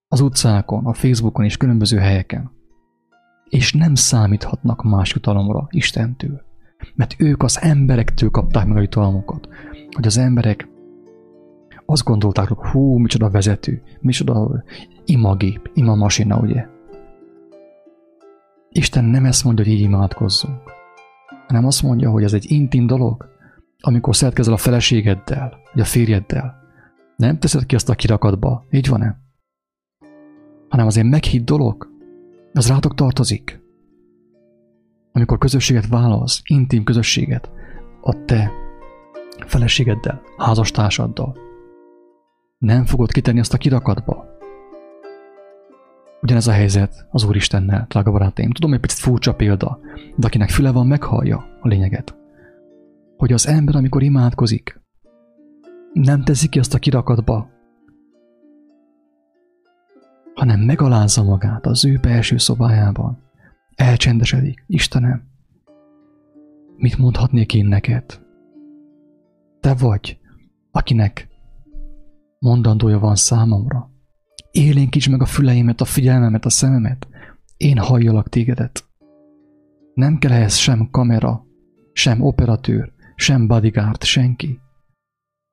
Az 0.08 0.22
utcákon, 0.22 0.86
a 0.86 0.94
Facebookon 0.94 1.46
és 1.46 1.58
különböző 1.58 1.98
helyeken. 1.98 2.52
És 3.50 3.74
nem 3.74 3.96
számíthatnak 3.96 4.84
más 4.84 5.14
jutalomra 5.14 5.68
Istentől. 5.70 6.42
Mert 6.96 7.16
ők 7.18 7.44
az 7.44 7.62
emberektől 7.62 8.30
kapták 8.30 8.66
meg 8.66 8.78
a 8.78 8.82
jutalmukat. 8.82 9.48
Hogy 9.92 10.06
az 10.06 10.18
emberek 10.18 10.68
azt 11.86 12.04
gondolták, 12.04 12.48
hogy 12.48 12.70
hú, 12.72 12.98
micsoda 12.98 13.30
vezető, 13.30 13.82
micsoda 14.00 14.64
imagép, 15.06 15.70
imamasina, 15.74 16.38
ugye? 16.38 16.68
Isten 18.70 19.04
nem 19.06 19.26
ezt 19.26 19.44
mondja, 19.44 19.64
hogy 19.64 19.74
így 19.74 19.82
imádkozzunk, 19.82 20.62
hanem 21.48 21.66
azt 21.66 21.84
mondja, 21.84 22.10
hogy 22.10 22.24
ez 22.24 22.34
egy 22.34 22.52
intim 22.52 22.88
dolog, 22.88 23.30
amikor 23.80 24.16
szeretkezel 24.16 24.54
a 24.54 24.58
feleségeddel, 24.58 25.60
vagy 25.74 25.82
a 25.82 25.86
férjeddel. 25.86 26.62
Nem 27.16 27.40
teszed 27.40 27.66
ki 27.66 27.76
azt 27.76 27.90
a 27.90 27.96
kirakatba, 27.96 28.66
így 28.72 28.88
van-e? 28.88 29.22
Hanem 30.70 30.86
azért 30.86 31.08
meghitt 31.08 31.46
dolog, 31.46 31.92
az 32.54 32.68
rátok 32.68 32.96
tartozik. 32.96 33.62
Amikor 35.12 35.38
közösséget 35.38 35.88
válasz, 35.88 36.42
intim 36.44 36.84
közösséget, 36.84 37.52
a 38.02 38.26
te 38.26 38.52
feleségeddel, 39.46 40.22
házastársaddal, 40.38 41.36
nem 42.64 42.86
fogod 42.86 43.12
kitenni 43.12 43.40
azt 43.40 43.54
a 43.54 43.58
kirakatba. 43.58 44.26
Ugyanez 46.22 46.48
a 46.48 46.52
helyzet 46.52 47.08
az 47.12 47.24
Úristennel, 47.24 47.86
drága 47.90 48.12
barátaim. 48.12 48.52
Tudom, 48.52 48.72
hogy 48.72 48.80
picit 48.80 49.00
furcsa 49.00 49.36
példa, 49.36 49.80
de 50.16 50.28
akinek 50.28 50.50
füle 50.50 50.72
van, 50.72 50.88
meghallja 50.88 51.46
a 51.62 51.68
lényeget. 51.68 52.16
Hogy 53.18 53.34
az 53.34 53.48
ember, 53.48 53.76
amikor 53.76 54.04
imádkozik, 54.04 54.82
nem 55.94 56.24
teszi 56.24 56.50
ki 56.50 56.60
azt 56.60 56.74
a 56.74 56.80
kirakatba, 56.80 57.50
hanem 60.34 60.60
megalázza 60.60 61.24
magát 61.24 61.66
az 61.66 61.86
ő 61.86 61.98
belső 62.02 62.38
szobájában. 62.38 63.18
Elcsendesedik. 63.76 64.64
Istenem, 64.68 65.24
mit 66.76 66.98
mondhatnék 66.98 67.54
én 67.54 67.66
neked? 67.66 68.22
Te 69.60 69.74
vagy, 69.74 70.20
akinek 70.72 71.32
mondandója 72.44 73.00
van 73.00 73.16
számomra. 73.16 73.92
Élénkíts 74.52 75.10
meg 75.10 75.22
a 75.22 75.26
füleimet, 75.26 75.82
a 75.82 75.86
figyelmemet, 75.86 76.46
a 76.46 76.50
szememet. 76.50 77.08
Én 77.58 77.78
halljalak 77.78 78.30
tégedet. 78.30 78.90
Nem 79.94 80.18
kell 80.18 80.32
ehhez 80.32 80.56
sem 80.56 80.90
kamera, 80.92 81.46
sem 81.94 82.22
operatőr, 82.22 82.94
sem 83.16 83.48
bodyguard, 83.48 84.04
senki. 84.04 84.60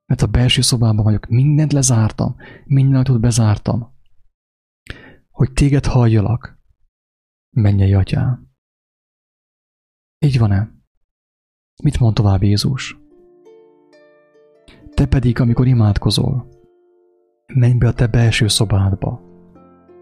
Mert 0.07 0.23
a 0.23 0.27
belső 0.27 0.61
szobában 0.61 1.05
vagyok, 1.05 1.27
mindent 1.27 1.73
lezártam, 1.73 2.37
minden 2.65 2.95
ajtót 2.95 3.21
bezártam. 3.21 3.95
Hogy 5.31 5.53
téged 5.53 5.87
halljalak, 5.87 6.59
mennyei 7.51 7.95
atyám. 7.95 8.49
Így 10.19 10.39
van-e? 10.39 10.71
Mit 11.83 11.99
mond 11.99 12.15
tovább 12.15 12.43
Jézus? 12.43 12.99
Te 14.95 15.07
pedig, 15.07 15.41
amikor 15.41 15.67
imádkozol, 15.67 16.50
Menj 17.55 17.75
be 17.79 17.89
a 17.89 17.93
te 17.93 18.07
belső 18.07 18.49
szobádba. 18.49 19.21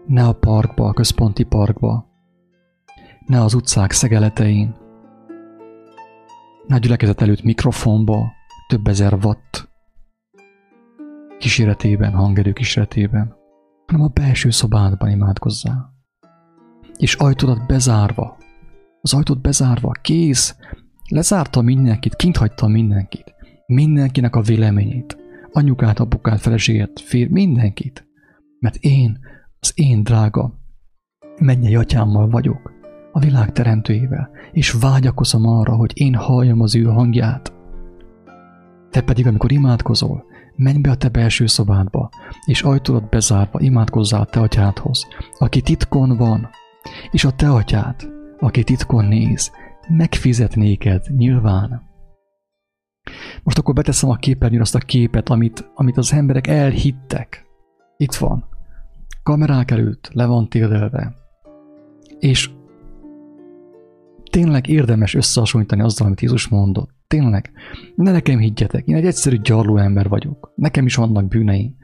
Ne 0.07 0.27
a 0.27 0.33
parkba, 0.33 0.87
a 0.87 0.93
központi 0.93 1.43
parkba. 1.43 2.05
Ne 3.25 3.41
az 3.41 3.53
utcák 3.53 3.91
szegeletein. 3.91 4.75
Ne 6.67 6.75
a 6.75 6.79
gyülekezet 6.79 7.21
előtt 7.21 7.43
mikrofonba, 7.43 8.31
több 8.67 8.87
ezer 8.87 9.13
watt 9.13 9.69
kíséretében, 11.39 12.13
hangerő 12.13 12.53
kíséretében, 12.53 13.35
hanem 13.85 14.05
a 14.05 14.07
belső 14.07 14.49
szobádban 14.49 15.09
imádkozzál. 15.09 15.93
És 16.97 17.13
ajtódat 17.13 17.65
bezárva, 17.67 18.37
az 19.01 19.13
ajtót 19.13 19.41
bezárva, 19.41 19.91
kész, 19.91 20.55
lezárta 21.09 21.61
mindenkit, 21.61 22.15
kint 22.15 22.37
hagyta 22.37 22.67
mindenkit, 22.67 23.33
mindenkinek 23.65 24.35
a 24.35 24.41
véleményét, 24.41 25.17
anyukát, 25.51 25.99
apukát, 25.99 26.39
feleséget, 26.39 26.99
fér, 26.99 27.29
mindenkit. 27.29 28.07
Mert 28.59 28.75
én, 28.75 29.19
az 29.59 29.71
én 29.75 30.03
drága 30.03 30.59
mennyei 31.39 31.75
atyámmal 31.75 32.29
vagyok, 32.29 32.71
a 33.11 33.19
világ 33.19 33.51
teremtőjével, 33.51 34.29
és 34.51 34.71
vágyakozom 34.71 35.47
arra, 35.47 35.75
hogy 35.75 35.91
én 35.93 36.15
halljam 36.15 36.61
az 36.61 36.75
ő 36.75 36.83
hangját. 36.83 37.53
Te 38.89 39.01
pedig, 39.01 39.27
amikor 39.27 39.51
imádkozol, 39.51 40.25
menj 40.55 40.79
be 40.79 40.89
a 40.89 40.95
te 40.95 41.09
belső 41.09 41.45
szobádba, 41.45 42.09
és 42.45 42.61
ajtódat 42.61 43.09
bezárva 43.09 43.59
imádkozzál 43.59 44.25
te 44.25 44.39
atyádhoz, 44.39 45.07
aki 45.37 45.61
titkon 45.61 46.17
van, 46.17 46.49
és 47.11 47.23
a 47.23 47.31
te 47.31 47.49
atyád, 47.49 48.09
aki 48.39 48.63
titkon 48.63 49.05
néz, 49.05 49.51
megfizet 49.87 50.55
néked 50.55 51.05
nyilván. 51.17 51.88
Most 53.43 53.57
akkor 53.57 53.73
beteszem 53.73 54.09
a 54.09 54.15
képernyőre 54.15 54.61
azt 54.61 54.75
a 54.75 54.79
képet, 54.79 55.29
amit, 55.29 55.71
amit 55.75 55.97
az 55.97 56.13
emberek 56.13 56.47
elhittek. 56.47 57.45
Itt 57.97 58.13
van. 58.13 58.45
Kamerák 59.23 59.71
előtt 59.71 60.09
le 60.13 60.25
van 60.25 60.49
térdelve. 60.49 61.13
És 62.19 62.49
tényleg 64.29 64.67
érdemes 64.67 65.13
összehasonlítani 65.13 65.81
azzal, 65.81 66.07
amit 66.07 66.21
Jézus 66.21 66.47
mondott. 66.47 66.89
Tényleg. 67.07 67.51
Ne 67.95 68.11
nekem 68.11 68.39
higgyetek, 68.39 68.87
én 68.87 68.95
egy 68.95 69.05
egyszerű 69.05 69.37
gyarló 69.37 69.77
ember 69.77 70.07
vagyok. 70.07 70.51
Nekem 70.55 70.85
is 70.85 70.95
vannak 70.95 71.27
bűneim. 71.27 71.75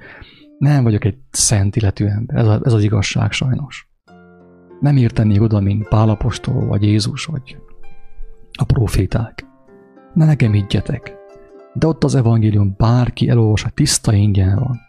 Nem 0.58 0.84
vagyok 0.84 1.06
egy 1.06 1.18
szent 1.32 1.76
illető 1.76 2.08
ember. 2.08 2.38
Ez, 2.38 2.48
a, 2.48 2.62
ez 2.64 2.74
az 2.74 2.84
igazság 2.84 3.32
sajnos. 3.32 3.90
Nem 4.80 4.98
értenék 4.98 5.42
oda, 5.42 5.60
mint 5.60 5.88
Pálapostól, 5.88 6.66
vagy 6.66 6.84
Jézus, 6.84 7.26
vagy 7.26 7.58
a 8.52 8.64
proféták. 8.64 9.46
Ne 10.14 10.26
nekem 10.26 10.52
higgyetek. 10.52 11.16
De 11.78 11.88
ott 11.88 12.04
az 12.04 12.16
evangélium 12.16 12.76
bárki 12.78 13.30
elolvashat, 13.30 13.74
tiszta 13.74 14.14
ingyen 14.14 14.56
van. 14.56 14.80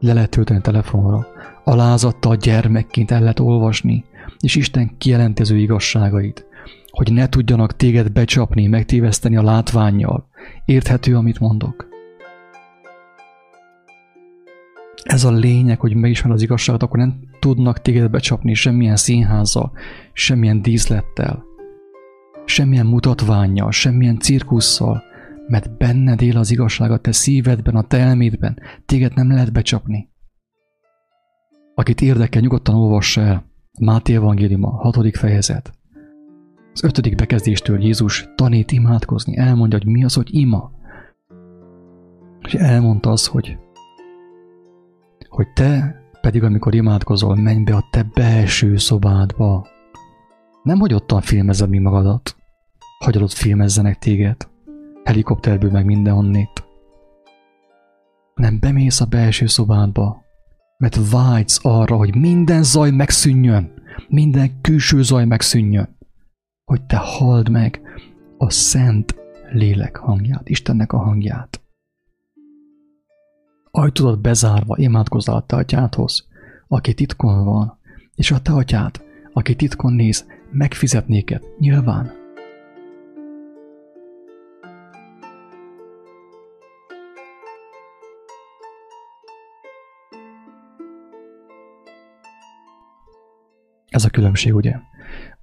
Le 0.00 0.12
lehet 0.12 0.30
tölteni 0.30 0.60
telefonra. 0.60 1.26
Alázatta 1.64 2.28
a 2.28 2.34
gyermekként 2.34 3.10
el 3.10 3.20
lehet 3.20 3.40
olvasni, 3.40 4.04
és 4.40 4.54
Isten 4.54 4.90
kijelentező 4.98 5.56
igazságait, 5.56 6.46
hogy 6.90 7.12
ne 7.12 7.28
tudjanak 7.28 7.76
téged 7.76 8.12
becsapni, 8.12 8.66
megtéveszteni 8.66 9.36
a 9.36 9.42
látványjal. 9.42 10.28
Érthető, 10.64 11.16
amit 11.16 11.40
mondok? 11.40 11.88
Ez 15.02 15.24
a 15.24 15.30
lényeg, 15.30 15.80
hogy 15.80 15.94
megismer 15.94 16.32
az 16.32 16.42
igazságot, 16.42 16.82
akkor 16.82 16.98
nem 16.98 17.20
tudnak 17.38 17.82
téged 17.82 18.10
becsapni 18.10 18.54
semmilyen 18.54 18.96
színházzal, 18.96 19.72
semmilyen 20.12 20.62
díszlettel, 20.62 21.44
semmilyen 22.44 22.86
mutatványjal, 22.86 23.70
semmilyen 23.70 24.18
cirkusszal, 24.18 25.02
mert 25.48 25.76
benned 25.76 26.22
él 26.22 26.36
az 26.36 26.50
igazság 26.50 26.90
a 26.90 26.98
te 26.98 27.12
szívedben, 27.12 27.76
a 27.76 27.82
te 27.82 27.98
elmédben, 27.98 28.58
téged 28.86 29.14
nem 29.14 29.30
lehet 29.30 29.52
becsapni. 29.52 30.08
Akit 31.74 32.00
érdekel, 32.00 32.40
nyugodtan 32.40 32.74
olvassa 32.74 33.20
el. 33.20 33.46
Máté 33.80 34.14
Evangéliuma, 34.14 34.70
hatodik 34.70 35.16
fejezet. 35.16 35.72
Az 36.72 36.84
ötödik 36.84 37.14
bekezdéstől 37.14 37.82
Jézus 37.82 38.28
tanít 38.34 38.72
imádkozni, 38.72 39.36
elmondja, 39.36 39.78
hogy 39.78 39.86
mi 39.86 40.04
az, 40.04 40.14
hogy 40.14 40.34
ima. 40.34 40.70
És 42.40 42.54
elmondta 42.54 43.10
az, 43.10 43.26
hogy, 43.26 43.58
hogy 45.28 45.52
te 45.52 46.02
pedig, 46.20 46.42
amikor 46.42 46.74
imádkozol, 46.74 47.36
menj 47.36 47.62
be 47.62 47.74
a 47.74 47.88
te 47.90 48.02
belső 48.14 48.76
szobádba. 48.76 49.66
Nem, 50.62 50.78
hogy 50.78 50.94
ottan 50.94 51.20
filmezed 51.20 51.68
mi 51.68 51.78
magadat, 51.78 52.36
hagyod 52.98 53.22
ott 53.22 53.32
filmezzenek 53.32 53.98
téged 53.98 54.36
helikopterből 55.08 55.70
meg 55.70 55.84
mindenhonnét, 55.84 56.64
hanem 58.34 58.58
bemész 58.60 59.00
a 59.00 59.04
belső 59.04 59.46
szobádba, 59.46 60.22
mert 60.78 61.10
vágysz 61.10 61.58
arra, 61.62 61.96
hogy 61.96 62.14
minden 62.14 62.62
zaj 62.62 62.90
megszűnjön, 62.90 63.72
minden 64.08 64.60
külső 64.60 65.02
zaj 65.02 65.24
megszűnjön, 65.24 65.96
hogy 66.64 66.82
te 66.82 66.96
halld 66.96 67.50
meg 67.50 67.80
a 68.38 68.50
szent 68.50 69.16
lélek 69.52 69.96
hangját, 69.96 70.48
Istennek 70.48 70.92
a 70.92 70.98
hangját. 70.98 71.62
Ajtódat 73.70 74.20
bezárva 74.20 74.76
imádkozzál 74.76 75.36
a 75.36 75.46
te 75.46 75.56
atyádhoz, 75.56 76.28
aki 76.68 76.94
titkon 76.94 77.44
van, 77.44 77.78
és 78.14 78.30
a 78.30 78.40
te 78.40 78.52
atyád, 78.52 79.02
aki 79.32 79.54
titkon 79.54 79.92
néz, 79.92 80.26
megfizetnéket, 80.50 81.44
nyilván. 81.58 82.12
Ez 93.88 94.04
a 94.04 94.10
különbség, 94.10 94.54
ugye? 94.54 94.76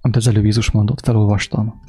Amit 0.00 0.16
az 0.16 0.26
előbb 0.26 0.44
Jézus 0.44 0.70
mondott, 0.70 1.04
felolvastam 1.04 1.80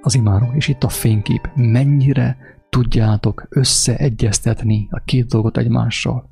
az 0.00 0.14
imáról, 0.14 0.54
és 0.54 0.68
itt 0.68 0.82
a 0.82 0.88
fénykép. 0.88 1.48
Mennyire 1.54 2.36
tudjátok 2.68 3.46
összeegyeztetni 3.48 4.88
a 4.90 5.00
két 5.04 5.26
dolgot 5.26 5.56
egymással? 5.56 6.30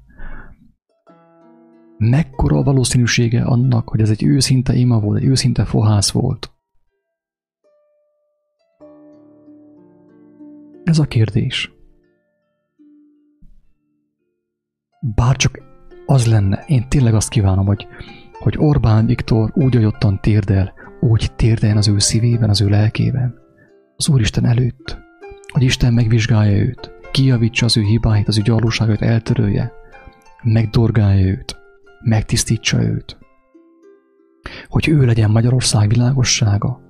Mekkora 1.99 2.57
a 2.57 2.63
valószínűsége 2.63 3.43
annak, 3.43 3.89
hogy 3.89 4.01
ez 4.01 4.11
egy 4.11 4.25
őszinte 4.25 4.75
ima 4.75 5.01
volt, 5.01 5.19
egy 5.19 5.29
őszinte 5.29 5.65
fohász 5.65 6.11
volt? 6.11 6.53
Ez 10.85 10.99
a 10.99 11.05
kérdés. 11.05 11.73
Bárcsak 15.15 15.63
az 16.07 16.27
lenne, 16.27 16.65
én 16.67 16.89
tényleg 16.89 17.15
azt 17.15 17.29
kívánom, 17.29 17.67
hogy, 17.67 17.87
hogy 18.41 18.55
Orbán 18.59 19.07
Viktor 19.07 19.51
úgy 19.55 19.77
ajottan 19.77 20.21
térdel, 20.21 20.73
úgy 21.01 21.33
térdeljen 21.37 21.77
az 21.77 21.89
ő 21.89 21.99
szívében, 21.99 22.49
az 22.49 22.61
ő 22.61 22.69
lelkében, 22.69 23.35
az 23.97 24.09
Úristen 24.09 24.47
előtt, 24.47 24.99
hogy 25.53 25.63
Isten 25.63 25.93
megvizsgálja 25.93 26.59
őt, 26.59 26.91
kijavítsa 27.11 27.65
az 27.65 27.77
ő 27.77 27.83
hibáit, 27.83 28.29
az 28.29 28.39
ő 28.39 28.43
gyarlóságait 28.43 29.03
eltörölje, 29.03 29.73
megdorgálja 30.43 31.27
őt, 31.27 31.57
megtisztítsa 32.01 32.83
őt, 32.83 33.19
hogy 34.69 34.89
ő 34.89 35.05
legyen 35.05 35.31
Magyarország 35.31 35.89
világossága, 35.89 36.81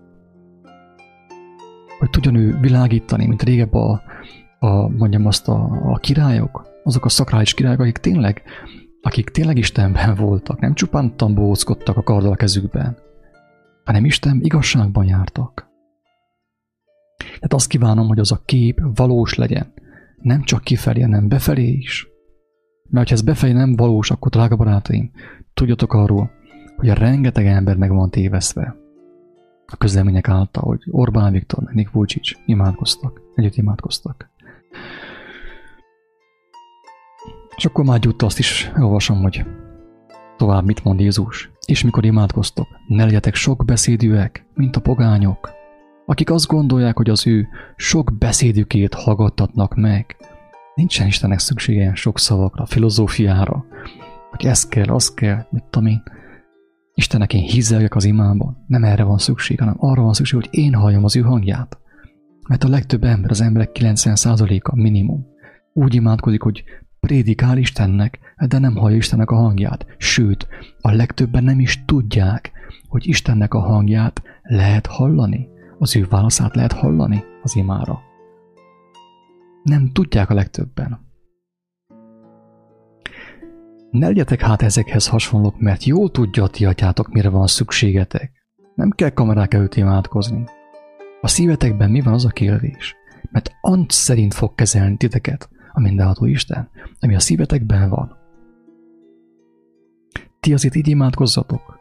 hogy 1.99 2.11
tudjon 2.11 2.35
ő 2.35 2.59
világítani, 2.61 3.27
mint 3.27 3.43
régebb 3.43 3.75
a, 3.75 4.03
a 4.59 4.89
mondjam 4.89 5.27
azt 5.27 5.49
a, 5.49 5.81
a 5.85 5.99
királyok, 5.99 6.67
azok 6.85 7.05
a 7.05 7.09
szakrális 7.09 7.55
királyok, 7.55 7.81
akik 7.81 7.99
tényleg, 7.99 8.43
akik 9.03 9.29
tényleg 9.31 9.59
Istenben 9.59 10.15
voltak, 10.15 10.61
nem 10.61 10.75
csupán 10.75 11.17
tambózkodtak 11.17 11.97
a 11.97 12.03
kardal 12.03 12.33
a 12.33 12.37
kezükben, 12.37 12.97
hanem 13.85 14.05
Isten 14.05 14.41
igazságban 14.43 15.05
jártak. 15.05 15.69
Tehát 17.17 17.53
azt 17.53 17.69
kívánom, 17.69 18.07
hogy 18.07 18.19
az 18.19 18.33
a 18.33 18.43
kép 18.45 18.81
valós 18.95 19.35
legyen, 19.35 19.73
nem 20.23 20.43
csak 20.43 20.65
kifelé, 20.65 21.01
hanem 21.01 21.29
befelé 21.29 21.69
is. 21.69 22.09
Mert 22.89 23.09
ha 23.09 23.15
ez 23.15 23.23
befelé 23.23 23.53
nem 23.53 23.77
valós, 23.77 24.11
akkor 24.11 24.31
drága 24.31 24.57
barátaim, 24.57 25.11
tudjatok 25.55 25.93
arról, 25.93 26.31
hogy 26.77 26.89
a 26.89 26.95
rengeteg 26.95 27.47
ember 27.47 27.77
meg 27.77 27.91
van 27.91 28.11
tévesztve 28.11 28.77
a 29.73 29.77
közlemények 29.77 30.29
által, 30.29 30.63
hogy 30.65 30.83
Orbán 30.91 31.33
Viktor, 31.33 31.63
Nik 31.73 31.91
Vucic 31.91 32.31
imádkoztak, 32.47 33.21
együtt 33.35 33.57
imádkoztak. 33.57 34.31
És 37.61 37.67
akkor 37.67 37.85
már 37.85 37.99
gyújt 37.99 38.23
azt 38.23 38.39
is 38.39 38.71
olvasom, 38.79 39.23
hogy 39.23 39.45
tovább 40.37 40.65
mit 40.65 40.85
mond 40.85 41.01
Jézus. 41.01 41.51
És 41.67 41.85
mikor 41.85 42.05
imádkoztok, 42.05 42.67
ne 42.87 43.05
legyetek 43.05 43.35
sok 43.35 43.65
beszédűek, 43.65 44.47
mint 44.55 44.77
a 44.77 44.81
pogányok, 44.81 45.51
akik 46.07 46.31
azt 46.31 46.47
gondolják, 46.47 46.97
hogy 46.97 47.11
az 47.11 47.27
ő 47.27 47.49
sok 47.77 48.13
beszédükét 48.19 48.95
hallgattatnak 48.95 49.75
meg. 49.75 50.17
Nincsen 50.75 51.07
Istennek 51.07 51.39
szüksége 51.39 51.95
sok 51.95 52.19
szavakra, 52.19 52.67
filozófiára, 52.67 53.65
hogy 54.31 54.47
ez 54.47 54.69
kell, 54.69 54.89
az 54.89 55.15
kell, 55.15 55.47
mit 55.51 55.65
tudom 55.71 55.89
én. 55.89 56.03
Istennek 56.95 57.35
én 57.35 57.43
hízeljek 57.43 57.95
az 57.95 58.05
imában. 58.05 58.65
Nem 58.67 58.85
erre 58.85 59.03
van 59.03 59.19
szükség, 59.19 59.59
hanem 59.59 59.77
arra 59.79 60.03
van 60.03 60.13
szükség, 60.13 60.41
hogy 60.41 60.49
én 60.51 60.75
halljam 60.75 61.05
az 61.05 61.17
ő 61.17 61.21
hangját. 61.21 61.79
Mert 62.49 62.65
a 62.65 62.69
legtöbb 62.69 63.05
ember, 63.05 63.31
az 63.31 63.41
emberek 63.41 63.71
90%-a 63.81 64.77
minimum 64.77 65.27
úgy 65.73 65.95
imádkozik, 65.95 66.43
hogy 66.43 66.65
prédikál 67.01 67.59
Istennek, 67.59 68.19
de 68.49 68.59
nem 68.59 68.77
hallja 68.77 68.97
Istennek 68.97 69.31
a 69.31 69.37
hangját. 69.37 69.87
Sőt, 69.99 70.49
a 70.81 70.91
legtöbben 70.91 71.45
nem 71.45 71.61
is 71.61 71.85
tudják, 71.85 72.53
hogy 72.89 73.09
Istennek 73.09 73.55
a 73.55 73.61
hangját 73.61 74.23
lehet 74.43 74.87
hallani. 74.87 75.49
Az 75.79 75.97
ő 75.97 76.07
válaszát 76.09 76.55
lehet 76.55 76.73
hallani 76.73 77.25
az 77.43 77.57
imára. 77.57 78.01
Nem 79.63 79.93
tudják 79.93 80.31
a 80.31 80.35
legtöbben. 80.35 81.09
Ne 83.91 84.07
legyetek 84.07 84.41
hát 84.41 84.63
ezekhez 84.63 85.09
hasonlók, 85.09 85.61
mert 85.61 85.85
jól 85.85 86.11
tudja 86.11 86.43
a 86.43 86.49
ti 86.49 86.65
atyátok, 86.65 87.09
mire 87.09 87.29
van 87.29 87.47
szükségetek. 87.47 88.33
Nem 88.75 88.91
kell 88.91 89.11
kamerák 89.11 89.55
előtt 89.55 89.75
imádkozni. 89.75 90.45
A 91.21 91.29
szívetekben 91.29 91.91
mi 91.91 92.01
van 92.01 92.13
az 92.13 92.25
a 92.25 92.29
kérdés? 92.29 92.97
Mert 93.31 93.51
ant 93.61 93.91
szerint 93.91 94.35
fog 94.35 94.55
kezelni 94.55 94.97
titeket 94.97 95.49
a 95.73 95.81
mindenható 95.81 96.25
Isten, 96.25 96.69
ami 97.01 97.15
a 97.15 97.21
szívetekben 97.21 97.89
van. 97.89 98.17
Ti 100.41 100.53
azért 100.53 100.77
így 100.77 100.89
imádkozzatok. 100.89 101.79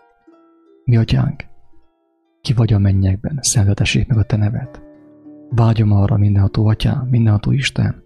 Mi 0.83 0.97
atyánk, 0.97 1.43
ki 2.41 2.53
vagy 2.53 2.73
a 2.73 2.79
mennyekben, 2.79 3.39
szentetessék 3.41 4.07
meg 4.07 4.17
a 4.17 4.23
te 4.23 4.35
neved. 4.35 4.81
Vágyom 5.49 5.91
arra 5.91 6.17
mindenható 6.17 6.67
atyám, 6.67 7.07
mindenható 7.07 7.51
Isten, 7.51 8.03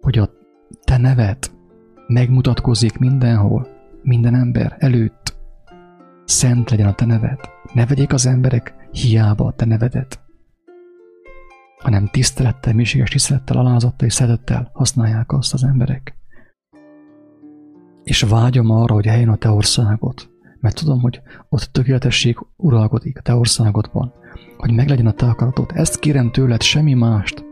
hogy 0.00 0.18
a 0.18 0.30
te 0.84 0.96
neved 0.96 1.38
megmutatkozzék 2.08 2.98
mindenhol, 2.98 3.68
minden 4.02 4.34
ember 4.34 4.76
előtt. 4.78 5.36
Szent 6.24 6.70
legyen 6.70 6.86
a 6.86 6.94
te 6.94 7.04
neved. 7.04 7.40
Ne 7.72 7.86
vegyék 7.86 8.12
az 8.12 8.26
emberek 8.26 8.74
hiába 8.90 9.46
a 9.46 9.52
te 9.52 9.64
nevedet, 9.64 10.20
hanem 11.78 12.06
tisztelettel, 12.06 12.74
mélységes 12.74 13.10
tisztelettel, 13.10 13.56
alázattal 13.56 14.06
és 14.06 14.14
szeretettel 14.14 14.70
használják 14.72 15.32
azt 15.32 15.54
az 15.54 15.64
emberek. 15.64 16.16
És 18.02 18.22
vágyom 18.22 18.70
arra, 18.70 18.94
hogy 18.94 19.06
eljön 19.06 19.28
a 19.28 19.36
te 19.36 19.50
országot, 19.50 20.30
mert 20.60 20.76
tudom, 20.76 21.00
hogy 21.00 21.20
ott 21.48 21.68
tökéletesség 21.72 22.38
uralkodik 22.56 23.18
a 23.18 23.22
te 23.22 23.34
országodban, 23.34 24.12
hogy 24.56 24.72
meglegyen 24.74 25.06
a 25.06 25.12
te 25.12 25.26
akaratod. 25.26 25.70
Ezt 25.74 25.98
kérem 25.98 26.30
tőled, 26.30 26.62
semmi 26.62 26.94
mást. 26.94 27.44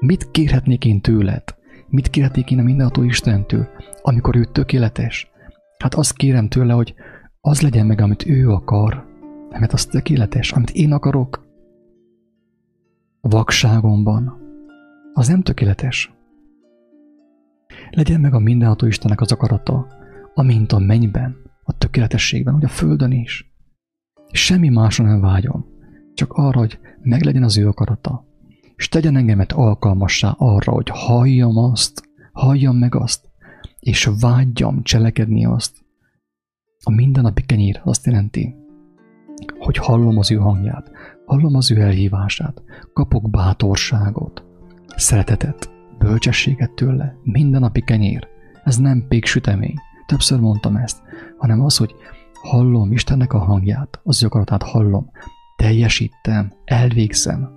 Mit 0.00 0.30
kérhetnék 0.30 0.84
én 0.84 1.00
tőled? 1.00 1.42
Mit 1.88 2.08
kérhetnék 2.08 2.50
én 2.50 2.58
a 2.58 2.62
mindenható 2.62 3.02
Istentől, 3.02 3.68
amikor 4.02 4.36
ő 4.36 4.44
tökéletes? 4.44 5.30
Hát 5.78 5.94
azt 5.94 6.16
kérem 6.16 6.48
tőle, 6.48 6.72
hogy 6.72 6.94
az 7.40 7.60
legyen 7.60 7.86
meg, 7.86 8.00
amit 8.00 8.26
ő 8.26 8.50
akar, 8.50 9.04
mert 9.50 9.72
az 9.72 9.86
tökéletes, 9.86 10.52
amit 10.52 10.70
én 10.70 10.92
akarok, 10.92 11.45
vakságomban, 13.28 14.38
az 15.12 15.28
nem 15.28 15.42
tökéletes. 15.42 16.14
Legyen 17.90 18.20
meg 18.20 18.34
a 18.34 18.38
mindenható 18.38 18.86
Istennek 18.86 19.20
az 19.20 19.32
akarata, 19.32 19.86
amint 20.34 20.72
a 20.72 20.78
mennyben, 20.78 21.36
a 21.62 21.78
tökéletességben, 21.78 22.54
hogy 22.54 22.64
a 22.64 22.68
földön 22.68 23.12
is. 23.12 23.54
Semmi 24.30 24.68
másra 24.68 25.04
nem 25.04 25.20
vágyom, 25.20 25.66
csak 26.14 26.32
arra, 26.32 26.58
hogy 26.58 26.78
meglegyen 27.02 27.42
az 27.42 27.58
ő 27.58 27.68
akarata, 27.68 28.24
és 28.76 28.88
tegyen 28.88 29.16
engemet 29.16 29.52
alkalmassá 29.52 30.34
arra, 30.38 30.72
hogy 30.72 30.88
halljam 30.88 31.56
azt, 31.56 32.02
halljam 32.32 32.76
meg 32.76 32.94
azt, 32.94 33.28
és 33.80 34.10
vágyjam 34.20 34.82
cselekedni 34.82 35.46
azt. 35.46 35.84
A 36.84 36.90
mindennapi 36.90 37.42
kenyér 37.42 37.80
azt 37.84 38.06
jelenti, 38.06 38.54
hogy 39.58 39.76
hallom 39.76 40.18
az 40.18 40.30
ő 40.30 40.36
hangját, 40.36 40.90
hallom 41.26 41.54
az 41.54 41.70
ő 41.70 41.80
elhívását, 41.80 42.62
kapok 42.92 43.30
bátorságot, 43.30 44.44
szeretetet, 44.96 45.70
bölcsességet 45.98 46.70
tőle, 46.70 47.16
mindennapi 47.22 47.80
kenyér. 47.80 48.28
Ez 48.64 48.76
nem 48.76 49.04
péksütemény, 49.08 49.74
többször 50.06 50.40
mondtam 50.40 50.76
ezt, 50.76 51.02
hanem 51.38 51.60
az, 51.60 51.76
hogy 51.76 51.94
hallom 52.42 52.92
Istennek 52.92 53.32
a 53.32 53.38
hangját, 53.38 54.00
az 54.02 54.22
ő 54.22 54.26
akaratát 54.26 54.62
hallom, 54.62 55.10
teljesítem, 55.56 56.52
elvégzem. 56.64 57.54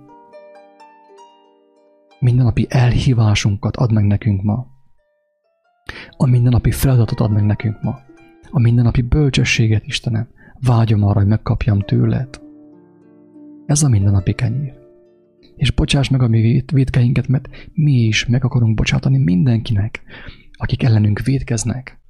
Mindennapi 2.18 2.66
elhívásunkat 2.68 3.76
ad 3.76 3.92
meg 3.92 4.04
nekünk 4.04 4.42
ma. 4.42 4.66
A 6.16 6.26
mindennapi 6.26 6.70
feladatot 6.70 7.20
ad 7.20 7.32
meg 7.32 7.44
nekünk 7.44 7.82
ma. 7.82 7.98
A 8.50 8.60
mindennapi 8.60 9.02
bölcsességet, 9.02 9.86
Istenem, 9.86 10.28
vágyom 10.60 11.02
arra, 11.04 11.18
hogy 11.18 11.28
megkapjam 11.28 11.80
tőled. 11.80 12.49
Ez 13.70 13.82
a 13.82 13.88
mindennapi 13.88 14.32
kenyér. 14.32 14.74
És 15.56 15.70
bocsáss 15.70 16.08
meg 16.08 16.22
a 16.22 16.28
mi 16.28 16.64
védkeinket, 16.72 17.28
mert 17.28 17.48
mi 17.72 17.92
is 17.92 18.26
meg 18.26 18.44
akarunk 18.44 18.74
bocsátani 18.74 19.18
mindenkinek, 19.18 20.02
akik 20.52 20.82
ellenünk 20.82 21.20
védkeznek. 21.20 22.00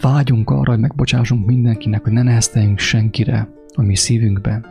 Vágyunk 0.00 0.50
arra, 0.50 0.70
hogy 0.70 0.80
megbocsássunk 0.80 1.46
mindenkinek, 1.46 2.02
hogy 2.02 2.12
ne 2.12 2.22
nehezteljünk 2.22 2.78
senkire 2.78 3.48
a 3.74 3.82
mi 3.82 3.96
szívünkben. 3.96 4.66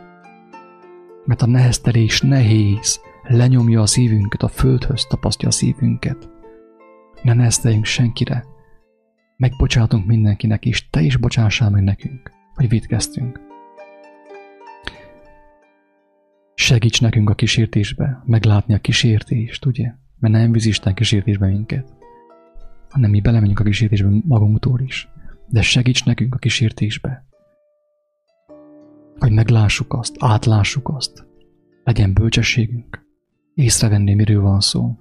Mert 1.24 1.42
a 1.42 1.46
neheztelés 1.46 2.20
nehéz, 2.20 3.00
lenyomja 3.22 3.80
a 3.80 3.86
szívünket, 3.86 4.42
a 4.42 4.48
földhöz 4.48 5.06
tapasztja 5.06 5.48
a 5.48 5.50
szívünket. 5.50 6.28
Ne 7.22 7.34
nehezteljünk 7.34 7.84
senkire. 7.84 8.44
Megbocsátunk 9.36 10.06
mindenkinek, 10.06 10.64
és 10.64 10.90
te 10.90 11.00
is 11.00 11.16
bocsássál 11.16 11.70
meg 11.70 11.82
nekünk, 11.82 12.30
hogy 12.54 12.68
védkeztünk. 12.68 13.45
Segíts 16.58 17.00
nekünk 17.00 17.30
a 17.30 17.34
kísértésbe, 17.34 18.22
meglátni 18.24 18.74
a 18.74 18.78
kísértést, 18.78 19.64
ugye? 19.64 19.92
Mert 20.18 20.34
nem 20.34 20.52
víz 20.52 20.66
Isten 20.66 20.94
kísértésbe 20.94 21.46
minket, 21.46 21.94
hanem 22.90 23.10
mi 23.10 23.20
belemegyünk 23.20 23.60
a 23.60 23.64
kísértésbe 23.64 24.08
magunktól 24.24 24.80
is. 24.80 25.08
de 25.48 25.62
segíts 25.62 26.04
nekünk 26.04 26.34
a 26.34 26.38
kísértésbe. 26.38 27.26
Hogy 29.18 29.32
meglássuk 29.32 29.92
azt, 29.92 30.14
átlássuk 30.18 30.88
azt, 30.88 31.26
legyen 31.84 32.12
bölcsességünk, 32.12 33.06
észrevenni, 33.54 34.14
miről 34.14 34.40
van 34.40 34.60
szó, 34.60 34.98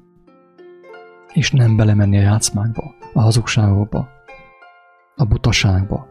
és 1.33 1.51
nem 1.51 1.75
belemenni 1.75 2.17
a 2.17 2.21
játszmákba, 2.21 2.95
a 3.13 3.21
hazugságokba, 3.21 4.09
a 5.15 5.25
butaságba. 5.25 6.07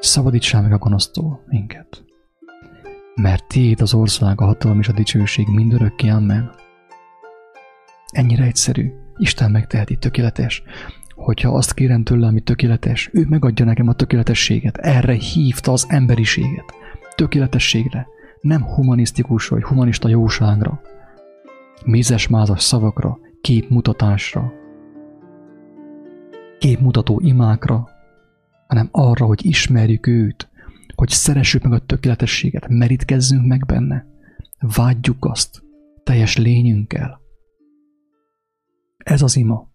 Szabadítsál 0.00 0.62
meg 0.62 0.72
a 0.72 0.78
gonosztól 0.78 1.44
minket. 1.46 2.04
Mert 3.22 3.46
tiéd 3.46 3.80
az 3.80 3.94
ország, 3.94 4.40
a 4.40 4.44
hatalom 4.44 4.78
és 4.78 4.88
a 4.88 4.92
dicsőség 4.92 5.48
mindörökké, 5.48 6.08
amen. 6.08 6.50
Ennyire 8.10 8.44
egyszerű. 8.44 8.92
Isten 9.16 9.50
megteheti 9.50 9.96
tökéletes. 9.96 10.62
Hogyha 11.14 11.54
azt 11.54 11.74
kérem 11.74 12.02
tőle, 12.02 12.26
ami 12.26 12.40
tökéletes, 12.40 13.10
ő 13.12 13.26
megadja 13.28 13.64
nekem 13.64 13.88
a 13.88 13.92
tökéletességet. 13.92 14.76
Erre 14.76 15.12
hívta 15.12 15.72
az 15.72 15.86
emberiséget. 15.88 16.74
Tökéletességre. 17.14 18.06
Nem 18.40 18.64
humanisztikus 18.64 19.48
vagy 19.48 19.62
humanista 19.62 20.08
jóságra. 20.08 20.80
Mézes-mázas 21.84 22.62
szavakra, 22.62 23.18
képmutatásra, 23.40 24.52
képmutató 26.58 27.20
imákra, 27.24 27.88
hanem 28.66 28.88
arra, 28.90 29.26
hogy 29.26 29.46
ismerjük 29.46 30.06
őt, 30.06 30.49
hogy 31.00 31.08
szeressük 31.08 31.62
meg 31.62 31.72
a 31.72 31.78
tökéletességet, 31.86 32.68
merítkezzünk 32.68 33.46
meg 33.46 33.66
benne, 33.66 34.06
vágyjuk 34.76 35.24
azt 35.24 35.62
teljes 36.02 36.36
lényünkkel. 36.36 37.20
Ez 38.96 39.22
az 39.22 39.36
ima, 39.36 39.68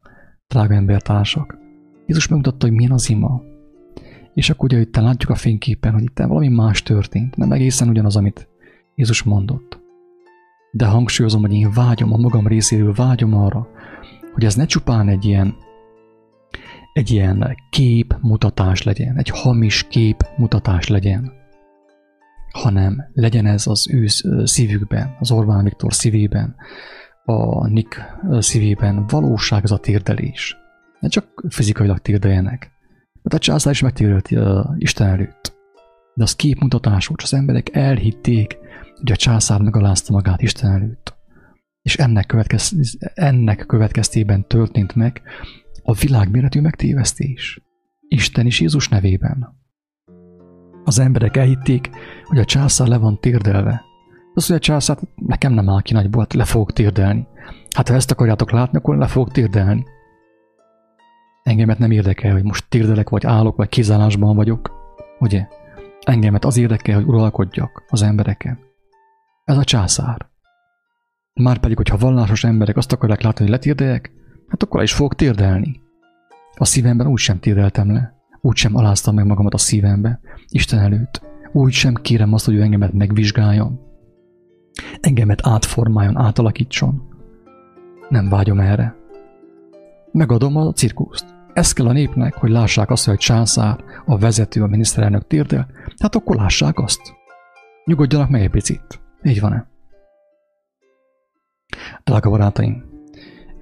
drága 0.48 0.74
embertársak. 0.74 1.58
Jézus 2.06 2.28
megmutatta, 2.28 2.66
hogy 2.68 2.76
milyen 2.76 2.92
az 2.92 3.10
ima. 3.10 3.42
És 4.34 4.50
akkor 4.50 4.74
ugye 4.74 4.82
itt 4.82 4.96
látjuk 4.96 5.32
a 5.32 5.36
fényképen, 5.36 5.94
hogy 5.94 6.04
itt 6.04 6.18
valami 6.18 6.48
más 6.48 6.84
történt, 6.84 7.36
nem 7.36 7.52
egészen 7.52 7.90
ugyanaz, 7.90 8.16
amit 8.16 8.48
Jézus 8.96 9.24
mondott. 9.24 9.80
De 10.72 10.86
hangsúlyozom, 10.86 11.42
hogy 11.42 11.54
én 11.54 11.72
vágyom, 11.74 12.14
a 12.14 12.18
magam 12.18 12.48
részéről 12.48 12.94
vágyom 12.94 13.34
arra, 13.34 13.68
hogy 14.34 14.46
ez 14.46 14.56
ne 14.56 14.66
csupán 14.66 15.08
egy 15.08 15.26
ilyen 15.26 15.56
egy 16.96 17.12
ilyen 17.12 17.56
képmutatás 17.70 18.84
legyen, 18.84 19.18
egy 19.18 19.30
hamis 19.30 19.88
képmutatás 19.88 20.88
legyen, 20.88 21.32
hanem 22.52 23.10
legyen 23.14 23.46
ez 23.46 23.68
az 23.68 23.90
ő 23.90 24.06
szívükben, 24.44 25.16
az 25.20 25.32
Orbán 25.32 25.64
Viktor 25.64 25.94
szívében, 25.94 26.56
a 27.26 27.68
Nick 27.68 28.02
szívében 28.40 29.08
valóság 29.08 29.64
az 29.64 29.72
a 29.72 29.78
térdelés. 29.78 30.58
Ne 31.00 31.08
csak 31.08 31.44
fizikailag 31.50 32.00
térdeljenek. 32.00 32.72
Mert 33.22 33.36
a 33.36 33.40
császár 33.40 33.74
is 33.74 33.82
megtérdelt 33.82 34.32
uh, 34.32 34.66
Isten 34.78 35.08
előtt. 35.08 35.54
De 36.14 36.24
az 36.24 36.36
képmutatás 36.36 37.08
volt, 37.08 37.22
az 37.22 37.34
emberek 37.34 37.76
elhitték, 37.76 38.58
hogy 39.00 39.12
a 39.12 39.16
császár 39.16 39.62
megalázta 39.62 40.14
magát 40.14 40.42
Isten 40.42 40.72
előtt. 40.72 41.16
És 41.82 41.98
ennek, 41.98 42.26
következ, 42.26 42.74
ennek 43.14 43.66
következtében 43.66 44.48
történt 44.48 44.96
meg 44.96 45.22
a 45.88 45.94
világméretű 45.94 46.62
megtévesztés. 46.62 47.62
Isten 48.08 48.46
is 48.46 48.60
Jézus 48.60 48.90
nevében. 48.90 49.56
Az 50.84 51.00
emberek 51.00 51.38
elhitték, 51.38 51.90
hogy 52.24 52.38
a 52.38 52.46
császár 52.46 52.88
le 52.88 52.98
van 52.98 53.20
térdelve. 53.20 53.84
Az, 54.34 54.48
hogy 54.48 54.56
a 54.56 54.60
császár 54.60 54.98
nekem 55.16 55.54
nem 55.54 55.70
áll 55.70 55.82
ki 55.82 55.94
nagyból, 55.94 56.28
le 56.36 56.46
fogok 56.46 56.74
térdelni. 56.74 57.28
Hát 57.76 57.88
ha 57.88 57.96
ezt 57.96 58.12
akarjátok 58.12 58.52
látni, 58.52 58.78
akkor 58.78 58.98
le 58.98 59.08
fogok 59.08 59.32
térdelni. 59.32 59.84
Engemet 61.44 61.78
nem 61.80 61.92
érdekel, 61.92 62.32
hogy 62.32 62.44
most 62.44 62.70
térdelek, 62.70 63.10
vagy 63.10 63.26
állok, 63.26 63.56
vagy 63.56 63.70
kizálásban 63.70 64.36
vagyok. 64.36 64.72
Ugye? 65.20 65.48
Engemet 66.02 66.46
az 66.46 66.58
érdekel, 66.58 66.96
hogy 66.96 67.06
uralkodjak 67.06 67.84
az 67.88 68.02
embereken. 68.02 68.60
Ez 69.44 69.58
a 69.58 69.64
császár. 69.64 70.30
Márpedig, 71.34 71.78
hogyha 71.78 71.98
vallásos 71.98 72.44
emberek 72.44 72.78
azt 72.78 72.92
akarják 72.92 73.22
látni, 73.22 73.44
hogy 73.44 73.54
letérdeljek, 73.54 74.12
hát 74.48 74.64
akkor 74.64 74.84
is 74.84 74.94
fogok 74.94 75.16
térdelni. 75.16 75.82
A 76.56 76.66
szívemben 76.66 77.08
úgy 77.08 77.20
sem 77.20 77.40
térdeltem 77.40 77.92
le, 77.92 78.16
úgy 78.42 78.56
sem 78.56 78.76
aláztam 78.76 79.16
meg 79.16 79.26
magamat 79.26 79.54
a 79.54 79.58
szívembe, 79.58 80.20
Isten 80.50 80.80
előtt. 80.80 81.22
Úgy 81.52 81.72
sem 81.72 81.94
kérem 81.94 82.34
azt, 82.34 82.46
hogy 82.46 82.56
ő 82.56 82.62
engemet 82.62 82.94
megvizsgáljon. 82.94 83.80
Engemet 85.00 85.48
átformáljon, 85.48 86.18
átalakítson. 86.18 87.02
Nem 88.10 88.30
vágyom 88.30 88.60
erre. 88.60 88.96
Megadom 90.12 90.56
a 90.56 90.74
cirkuszt. 90.74 91.26
Ez 91.54 91.74
kell 91.74 91.88
a 91.88 91.92
népnek, 91.92 92.34
hogy 92.34 92.50
lássák 92.50 92.90
azt, 92.90 93.06
hogy 93.06 93.18
császár, 93.18 93.84
a 94.06 94.18
vezető, 94.18 94.64
a 94.64 94.68
miniszterelnök 94.68 95.28
térdel, 95.28 95.68
hát 95.98 96.16
akkor 96.16 96.36
lássák 96.36 96.80
azt. 96.80 97.02
Nyugodjanak 97.86 98.30
meg 98.30 98.42
egy 98.42 98.50
picit. 98.50 99.02
Így 99.24 99.40
van-e? 99.40 99.68
Drága 102.04 102.30
barátaim, 102.30 102.95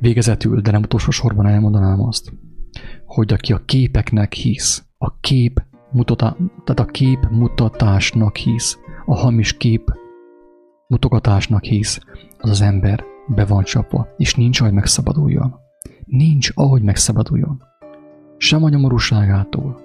Végezetül, 0.04 0.62
de 0.62 0.72
nem 0.72 0.82
utolsó 0.82 1.12
sorban 1.12 1.46
elmondanám 1.46 2.02
azt, 2.02 2.34
hogy 3.06 3.34
aki 3.34 3.54
a 3.54 3.66
képeknek 3.66 4.34
hisz, 4.34 4.86
a 4.98 5.20
kép 5.20 5.64
mutatá, 5.92 6.36
tehát 6.64 6.80
a 6.80 6.92
kép 6.92 7.28
mutatásnak 7.32 8.36
hisz, 8.36 8.78
a 9.06 9.16
hamis 9.16 9.58
kép 9.58 9.92
mutogatásnak 10.88 11.64
hisz, 11.64 12.00
az 12.38 12.50
az 12.50 12.62
ember 12.62 13.04
be 13.28 13.46
van 13.46 13.64
csapva, 13.64 14.08
és 14.18 14.36
nincs, 14.36 14.62
ahogy 14.62 14.74
megszabaduljon. 14.74 15.56
Nincs, 16.06 16.52
ahogy 16.54 16.82
megszabaduljon. 16.82 17.62
Sem 18.38 18.64
a 18.64 18.70
nyomorúságától, 18.70 19.82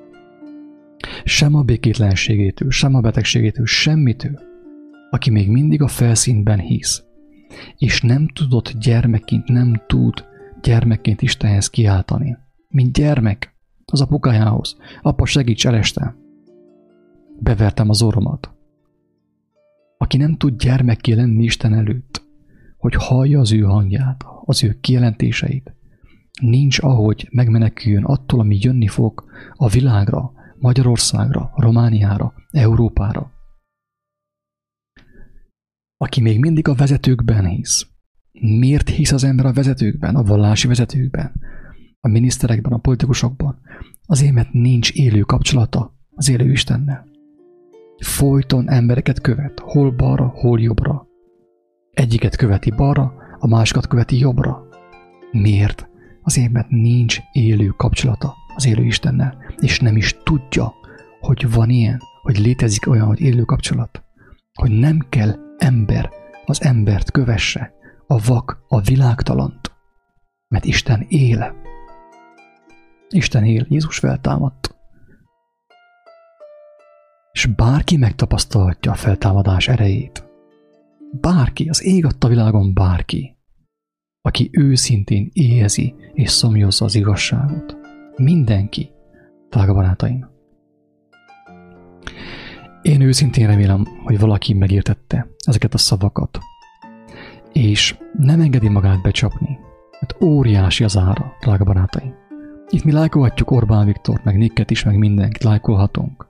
sem 1.24 1.54
a 1.54 1.62
békétlenségétől, 1.62 2.70
sem 2.70 2.94
a 2.94 3.00
betegségétől, 3.00 3.66
semmitől. 3.66 4.38
Aki 5.10 5.30
még 5.30 5.50
mindig 5.50 5.82
a 5.82 5.88
felszínben 5.88 6.58
hisz, 6.58 7.07
és 7.76 8.02
nem 8.02 8.28
tudott 8.28 8.72
gyermekként, 8.72 9.48
nem 9.48 9.82
tud 9.86 10.24
gyermekként 10.62 11.22
Istenhez 11.22 11.70
kiáltani. 11.70 12.36
Mint 12.68 12.92
gyermek, 12.92 13.54
az 13.84 14.00
apukájához. 14.00 14.76
Apa, 15.02 15.24
segíts, 15.24 15.66
eleste. 15.66 16.16
Bevertem 17.40 17.88
az 17.88 18.02
orromat. 18.02 18.50
Aki 19.98 20.16
nem 20.16 20.36
tud 20.36 20.60
gyermekké 20.62 21.12
lenni 21.12 21.42
Isten 21.42 21.74
előtt, 21.74 22.22
hogy 22.76 22.94
hallja 22.94 23.40
az 23.40 23.52
ő 23.52 23.60
hangját, 23.60 24.24
az 24.44 24.64
ő 24.64 24.78
kijelentéseit, 24.80 25.74
nincs 26.40 26.78
ahogy 26.82 27.28
megmeneküljön 27.30 28.04
attól, 28.04 28.40
ami 28.40 28.58
jönni 28.60 28.86
fog 28.86 29.24
a 29.52 29.68
világra, 29.68 30.32
Magyarországra, 30.58 31.52
Romániára, 31.56 32.32
Európára 32.50 33.37
aki 35.98 36.20
még 36.20 36.40
mindig 36.40 36.68
a 36.68 36.74
vezetőkben 36.74 37.46
hisz. 37.46 37.86
Miért 38.40 38.88
hisz 38.88 39.12
az 39.12 39.24
ember 39.24 39.46
a 39.46 39.52
vezetőkben, 39.52 40.14
a 40.14 40.22
vallási 40.22 40.66
vezetőkben, 40.66 41.32
a 42.00 42.08
miniszterekben, 42.08 42.72
a 42.72 42.78
politikusokban? 42.78 43.60
Azért, 44.06 44.32
mert 44.32 44.52
nincs 44.52 44.92
élő 44.92 45.20
kapcsolata 45.20 45.94
az 46.14 46.30
élő 46.30 46.50
Istennel. 46.50 47.06
Folyton 47.98 48.70
embereket 48.70 49.20
követ, 49.20 49.58
hol 49.58 49.90
balra, 49.90 50.26
hol 50.26 50.60
jobbra. 50.60 51.06
Egyiket 51.90 52.36
követi 52.36 52.70
balra, 52.70 53.12
a 53.38 53.46
másikat 53.46 53.86
követi 53.86 54.18
jobbra. 54.18 54.68
Miért? 55.30 55.88
Azért, 56.22 56.52
mert 56.52 56.68
nincs 56.68 57.18
élő 57.32 57.66
kapcsolata 57.66 58.34
az 58.54 58.66
élő 58.66 58.84
Istennel, 58.84 59.36
és 59.56 59.80
nem 59.80 59.96
is 59.96 60.16
tudja, 60.24 60.74
hogy 61.20 61.52
van 61.52 61.70
ilyen, 61.70 62.00
hogy 62.22 62.38
létezik 62.38 62.88
olyan, 62.88 63.06
hogy 63.06 63.20
élő 63.20 63.42
kapcsolat, 63.42 64.02
hogy 64.52 64.70
nem 64.70 65.06
kell 65.08 65.47
ember 65.58 66.10
az 66.44 66.62
embert 66.62 67.10
kövesse, 67.10 67.72
a 68.06 68.18
vak 68.18 68.64
a 68.68 68.80
világtalant. 68.80 69.72
Mert 70.48 70.64
Isten 70.64 71.06
él. 71.08 71.54
Isten 73.08 73.44
él, 73.44 73.66
Jézus 73.68 73.98
feltámadt. 73.98 74.76
És 77.32 77.46
bárki 77.46 77.96
megtapasztalhatja 77.96 78.92
a 78.92 78.94
feltámadás 78.94 79.68
erejét. 79.68 80.26
Bárki, 81.20 81.68
az 81.68 81.84
ég 81.84 82.04
adta 82.04 82.28
világon 82.28 82.74
bárki, 82.74 83.36
aki 84.22 84.48
őszintén 84.52 85.30
éhezi 85.32 85.94
és 86.12 86.30
szomjozza 86.30 86.84
az 86.84 86.94
igazságot. 86.94 87.76
Mindenki, 88.16 88.90
drága 89.50 89.74
barátaim. 89.74 90.28
Én 92.88 93.00
őszintén 93.00 93.46
remélem, 93.46 93.84
hogy 94.04 94.18
valaki 94.18 94.54
megértette 94.54 95.28
ezeket 95.46 95.74
a 95.74 95.78
szavakat, 95.78 96.38
és 97.52 97.98
nem 98.18 98.40
engedi 98.40 98.68
magát 98.68 99.02
becsapni, 99.02 99.58
mert 100.00 100.22
óriási 100.22 100.84
az 100.84 100.96
ára, 100.96 101.32
drága 101.40 101.64
barátaim. 101.64 102.14
Itt 102.68 102.84
mi 102.84 102.92
lájkolhatjuk 102.92 103.50
Orbán 103.50 103.86
Viktort, 103.86 104.24
meg 104.24 104.36
Nikket 104.36 104.70
is, 104.70 104.84
meg 104.84 104.98
mindenkit 104.98 105.42
lájkolhatunk. 105.42 106.26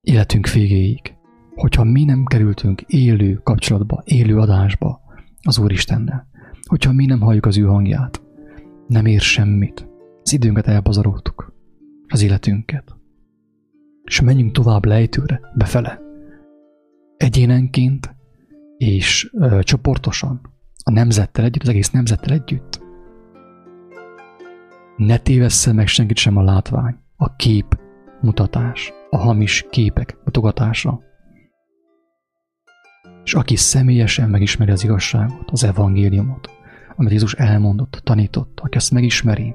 Életünk 0.00 0.50
végéig, 0.50 1.14
hogyha 1.54 1.84
mi 1.84 2.04
nem 2.04 2.24
kerültünk 2.24 2.80
élő 2.80 3.34
kapcsolatba, 3.34 4.02
élő 4.04 4.38
adásba 4.38 5.00
az 5.42 5.58
Úristennel, 5.58 6.26
hogyha 6.66 6.92
mi 6.92 7.06
nem 7.06 7.20
halljuk 7.20 7.46
az 7.46 7.58
ő 7.58 7.62
hangját, 7.62 8.22
nem 8.86 9.06
ér 9.06 9.20
semmit. 9.20 9.88
Az 10.22 10.32
időnket 10.32 10.66
elpazaroltuk. 10.66 11.54
az 12.08 12.22
életünket. 12.22 12.95
És 14.06 14.20
menjünk 14.20 14.52
tovább 14.52 14.84
lejtőre, 14.84 15.40
befele. 15.54 16.00
Egyénenként 17.16 18.16
és 18.76 19.30
ö, 19.32 19.62
csoportosan, 19.62 20.40
a 20.84 20.90
nemzettel 20.90 21.44
együtt, 21.44 21.62
az 21.62 21.68
egész 21.68 21.90
nemzettel 21.90 22.32
együtt. 22.32 22.80
Ne 24.96 25.18
tévessze 25.18 25.72
meg 25.72 25.86
senkit 25.86 26.16
sem 26.16 26.36
a 26.36 26.42
látvány, 26.42 26.96
a 27.16 27.36
kép 27.36 27.78
mutatás, 28.20 28.92
a 29.10 29.16
hamis 29.16 29.66
képek 29.70 30.16
mutogatása. 30.24 31.00
És 33.24 33.34
aki 33.34 33.56
személyesen 33.56 34.30
megismeri 34.30 34.70
az 34.70 34.84
igazságot, 34.84 35.50
az 35.50 35.64
evangéliumot, 35.64 36.50
amit 36.96 37.12
Jézus 37.12 37.34
elmondott, 37.34 38.00
tanított, 38.04 38.60
aki 38.60 38.76
ezt 38.76 38.90
megismeri, 38.90 39.54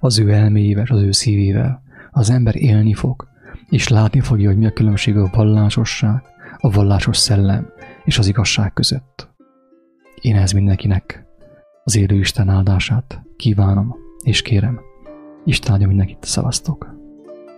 az 0.00 0.18
ő 0.18 0.30
elméjével, 0.30 0.86
az 0.88 1.02
ő 1.02 1.10
szívével, 1.10 1.82
az 2.10 2.30
ember 2.30 2.56
élni 2.56 2.94
fog, 2.94 3.28
és 3.68 3.88
látni 3.88 4.20
fogja, 4.20 4.48
hogy 4.48 4.58
mi 4.58 4.66
a 4.66 4.72
különbség 4.72 5.16
a 5.16 5.30
vallásosság, 5.32 6.22
a 6.58 6.70
vallásos 6.70 7.16
szellem 7.16 7.72
és 8.04 8.18
az 8.18 8.26
igazság 8.26 8.72
között. 8.72 9.28
Én 10.20 10.36
ez 10.36 10.52
mindenkinek 10.52 11.26
az 11.84 11.96
élő 11.96 12.18
Isten 12.18 12.48
áldását 12.48 13.22
kívánom, 13.36 13.96
és 14.24 14.42
kérem, 14.42 14.80
Isten 15.44 15.72
áldja 15.72 15.86
mindenkit, 15.86 16.24
szavaztok! 16.24 16.99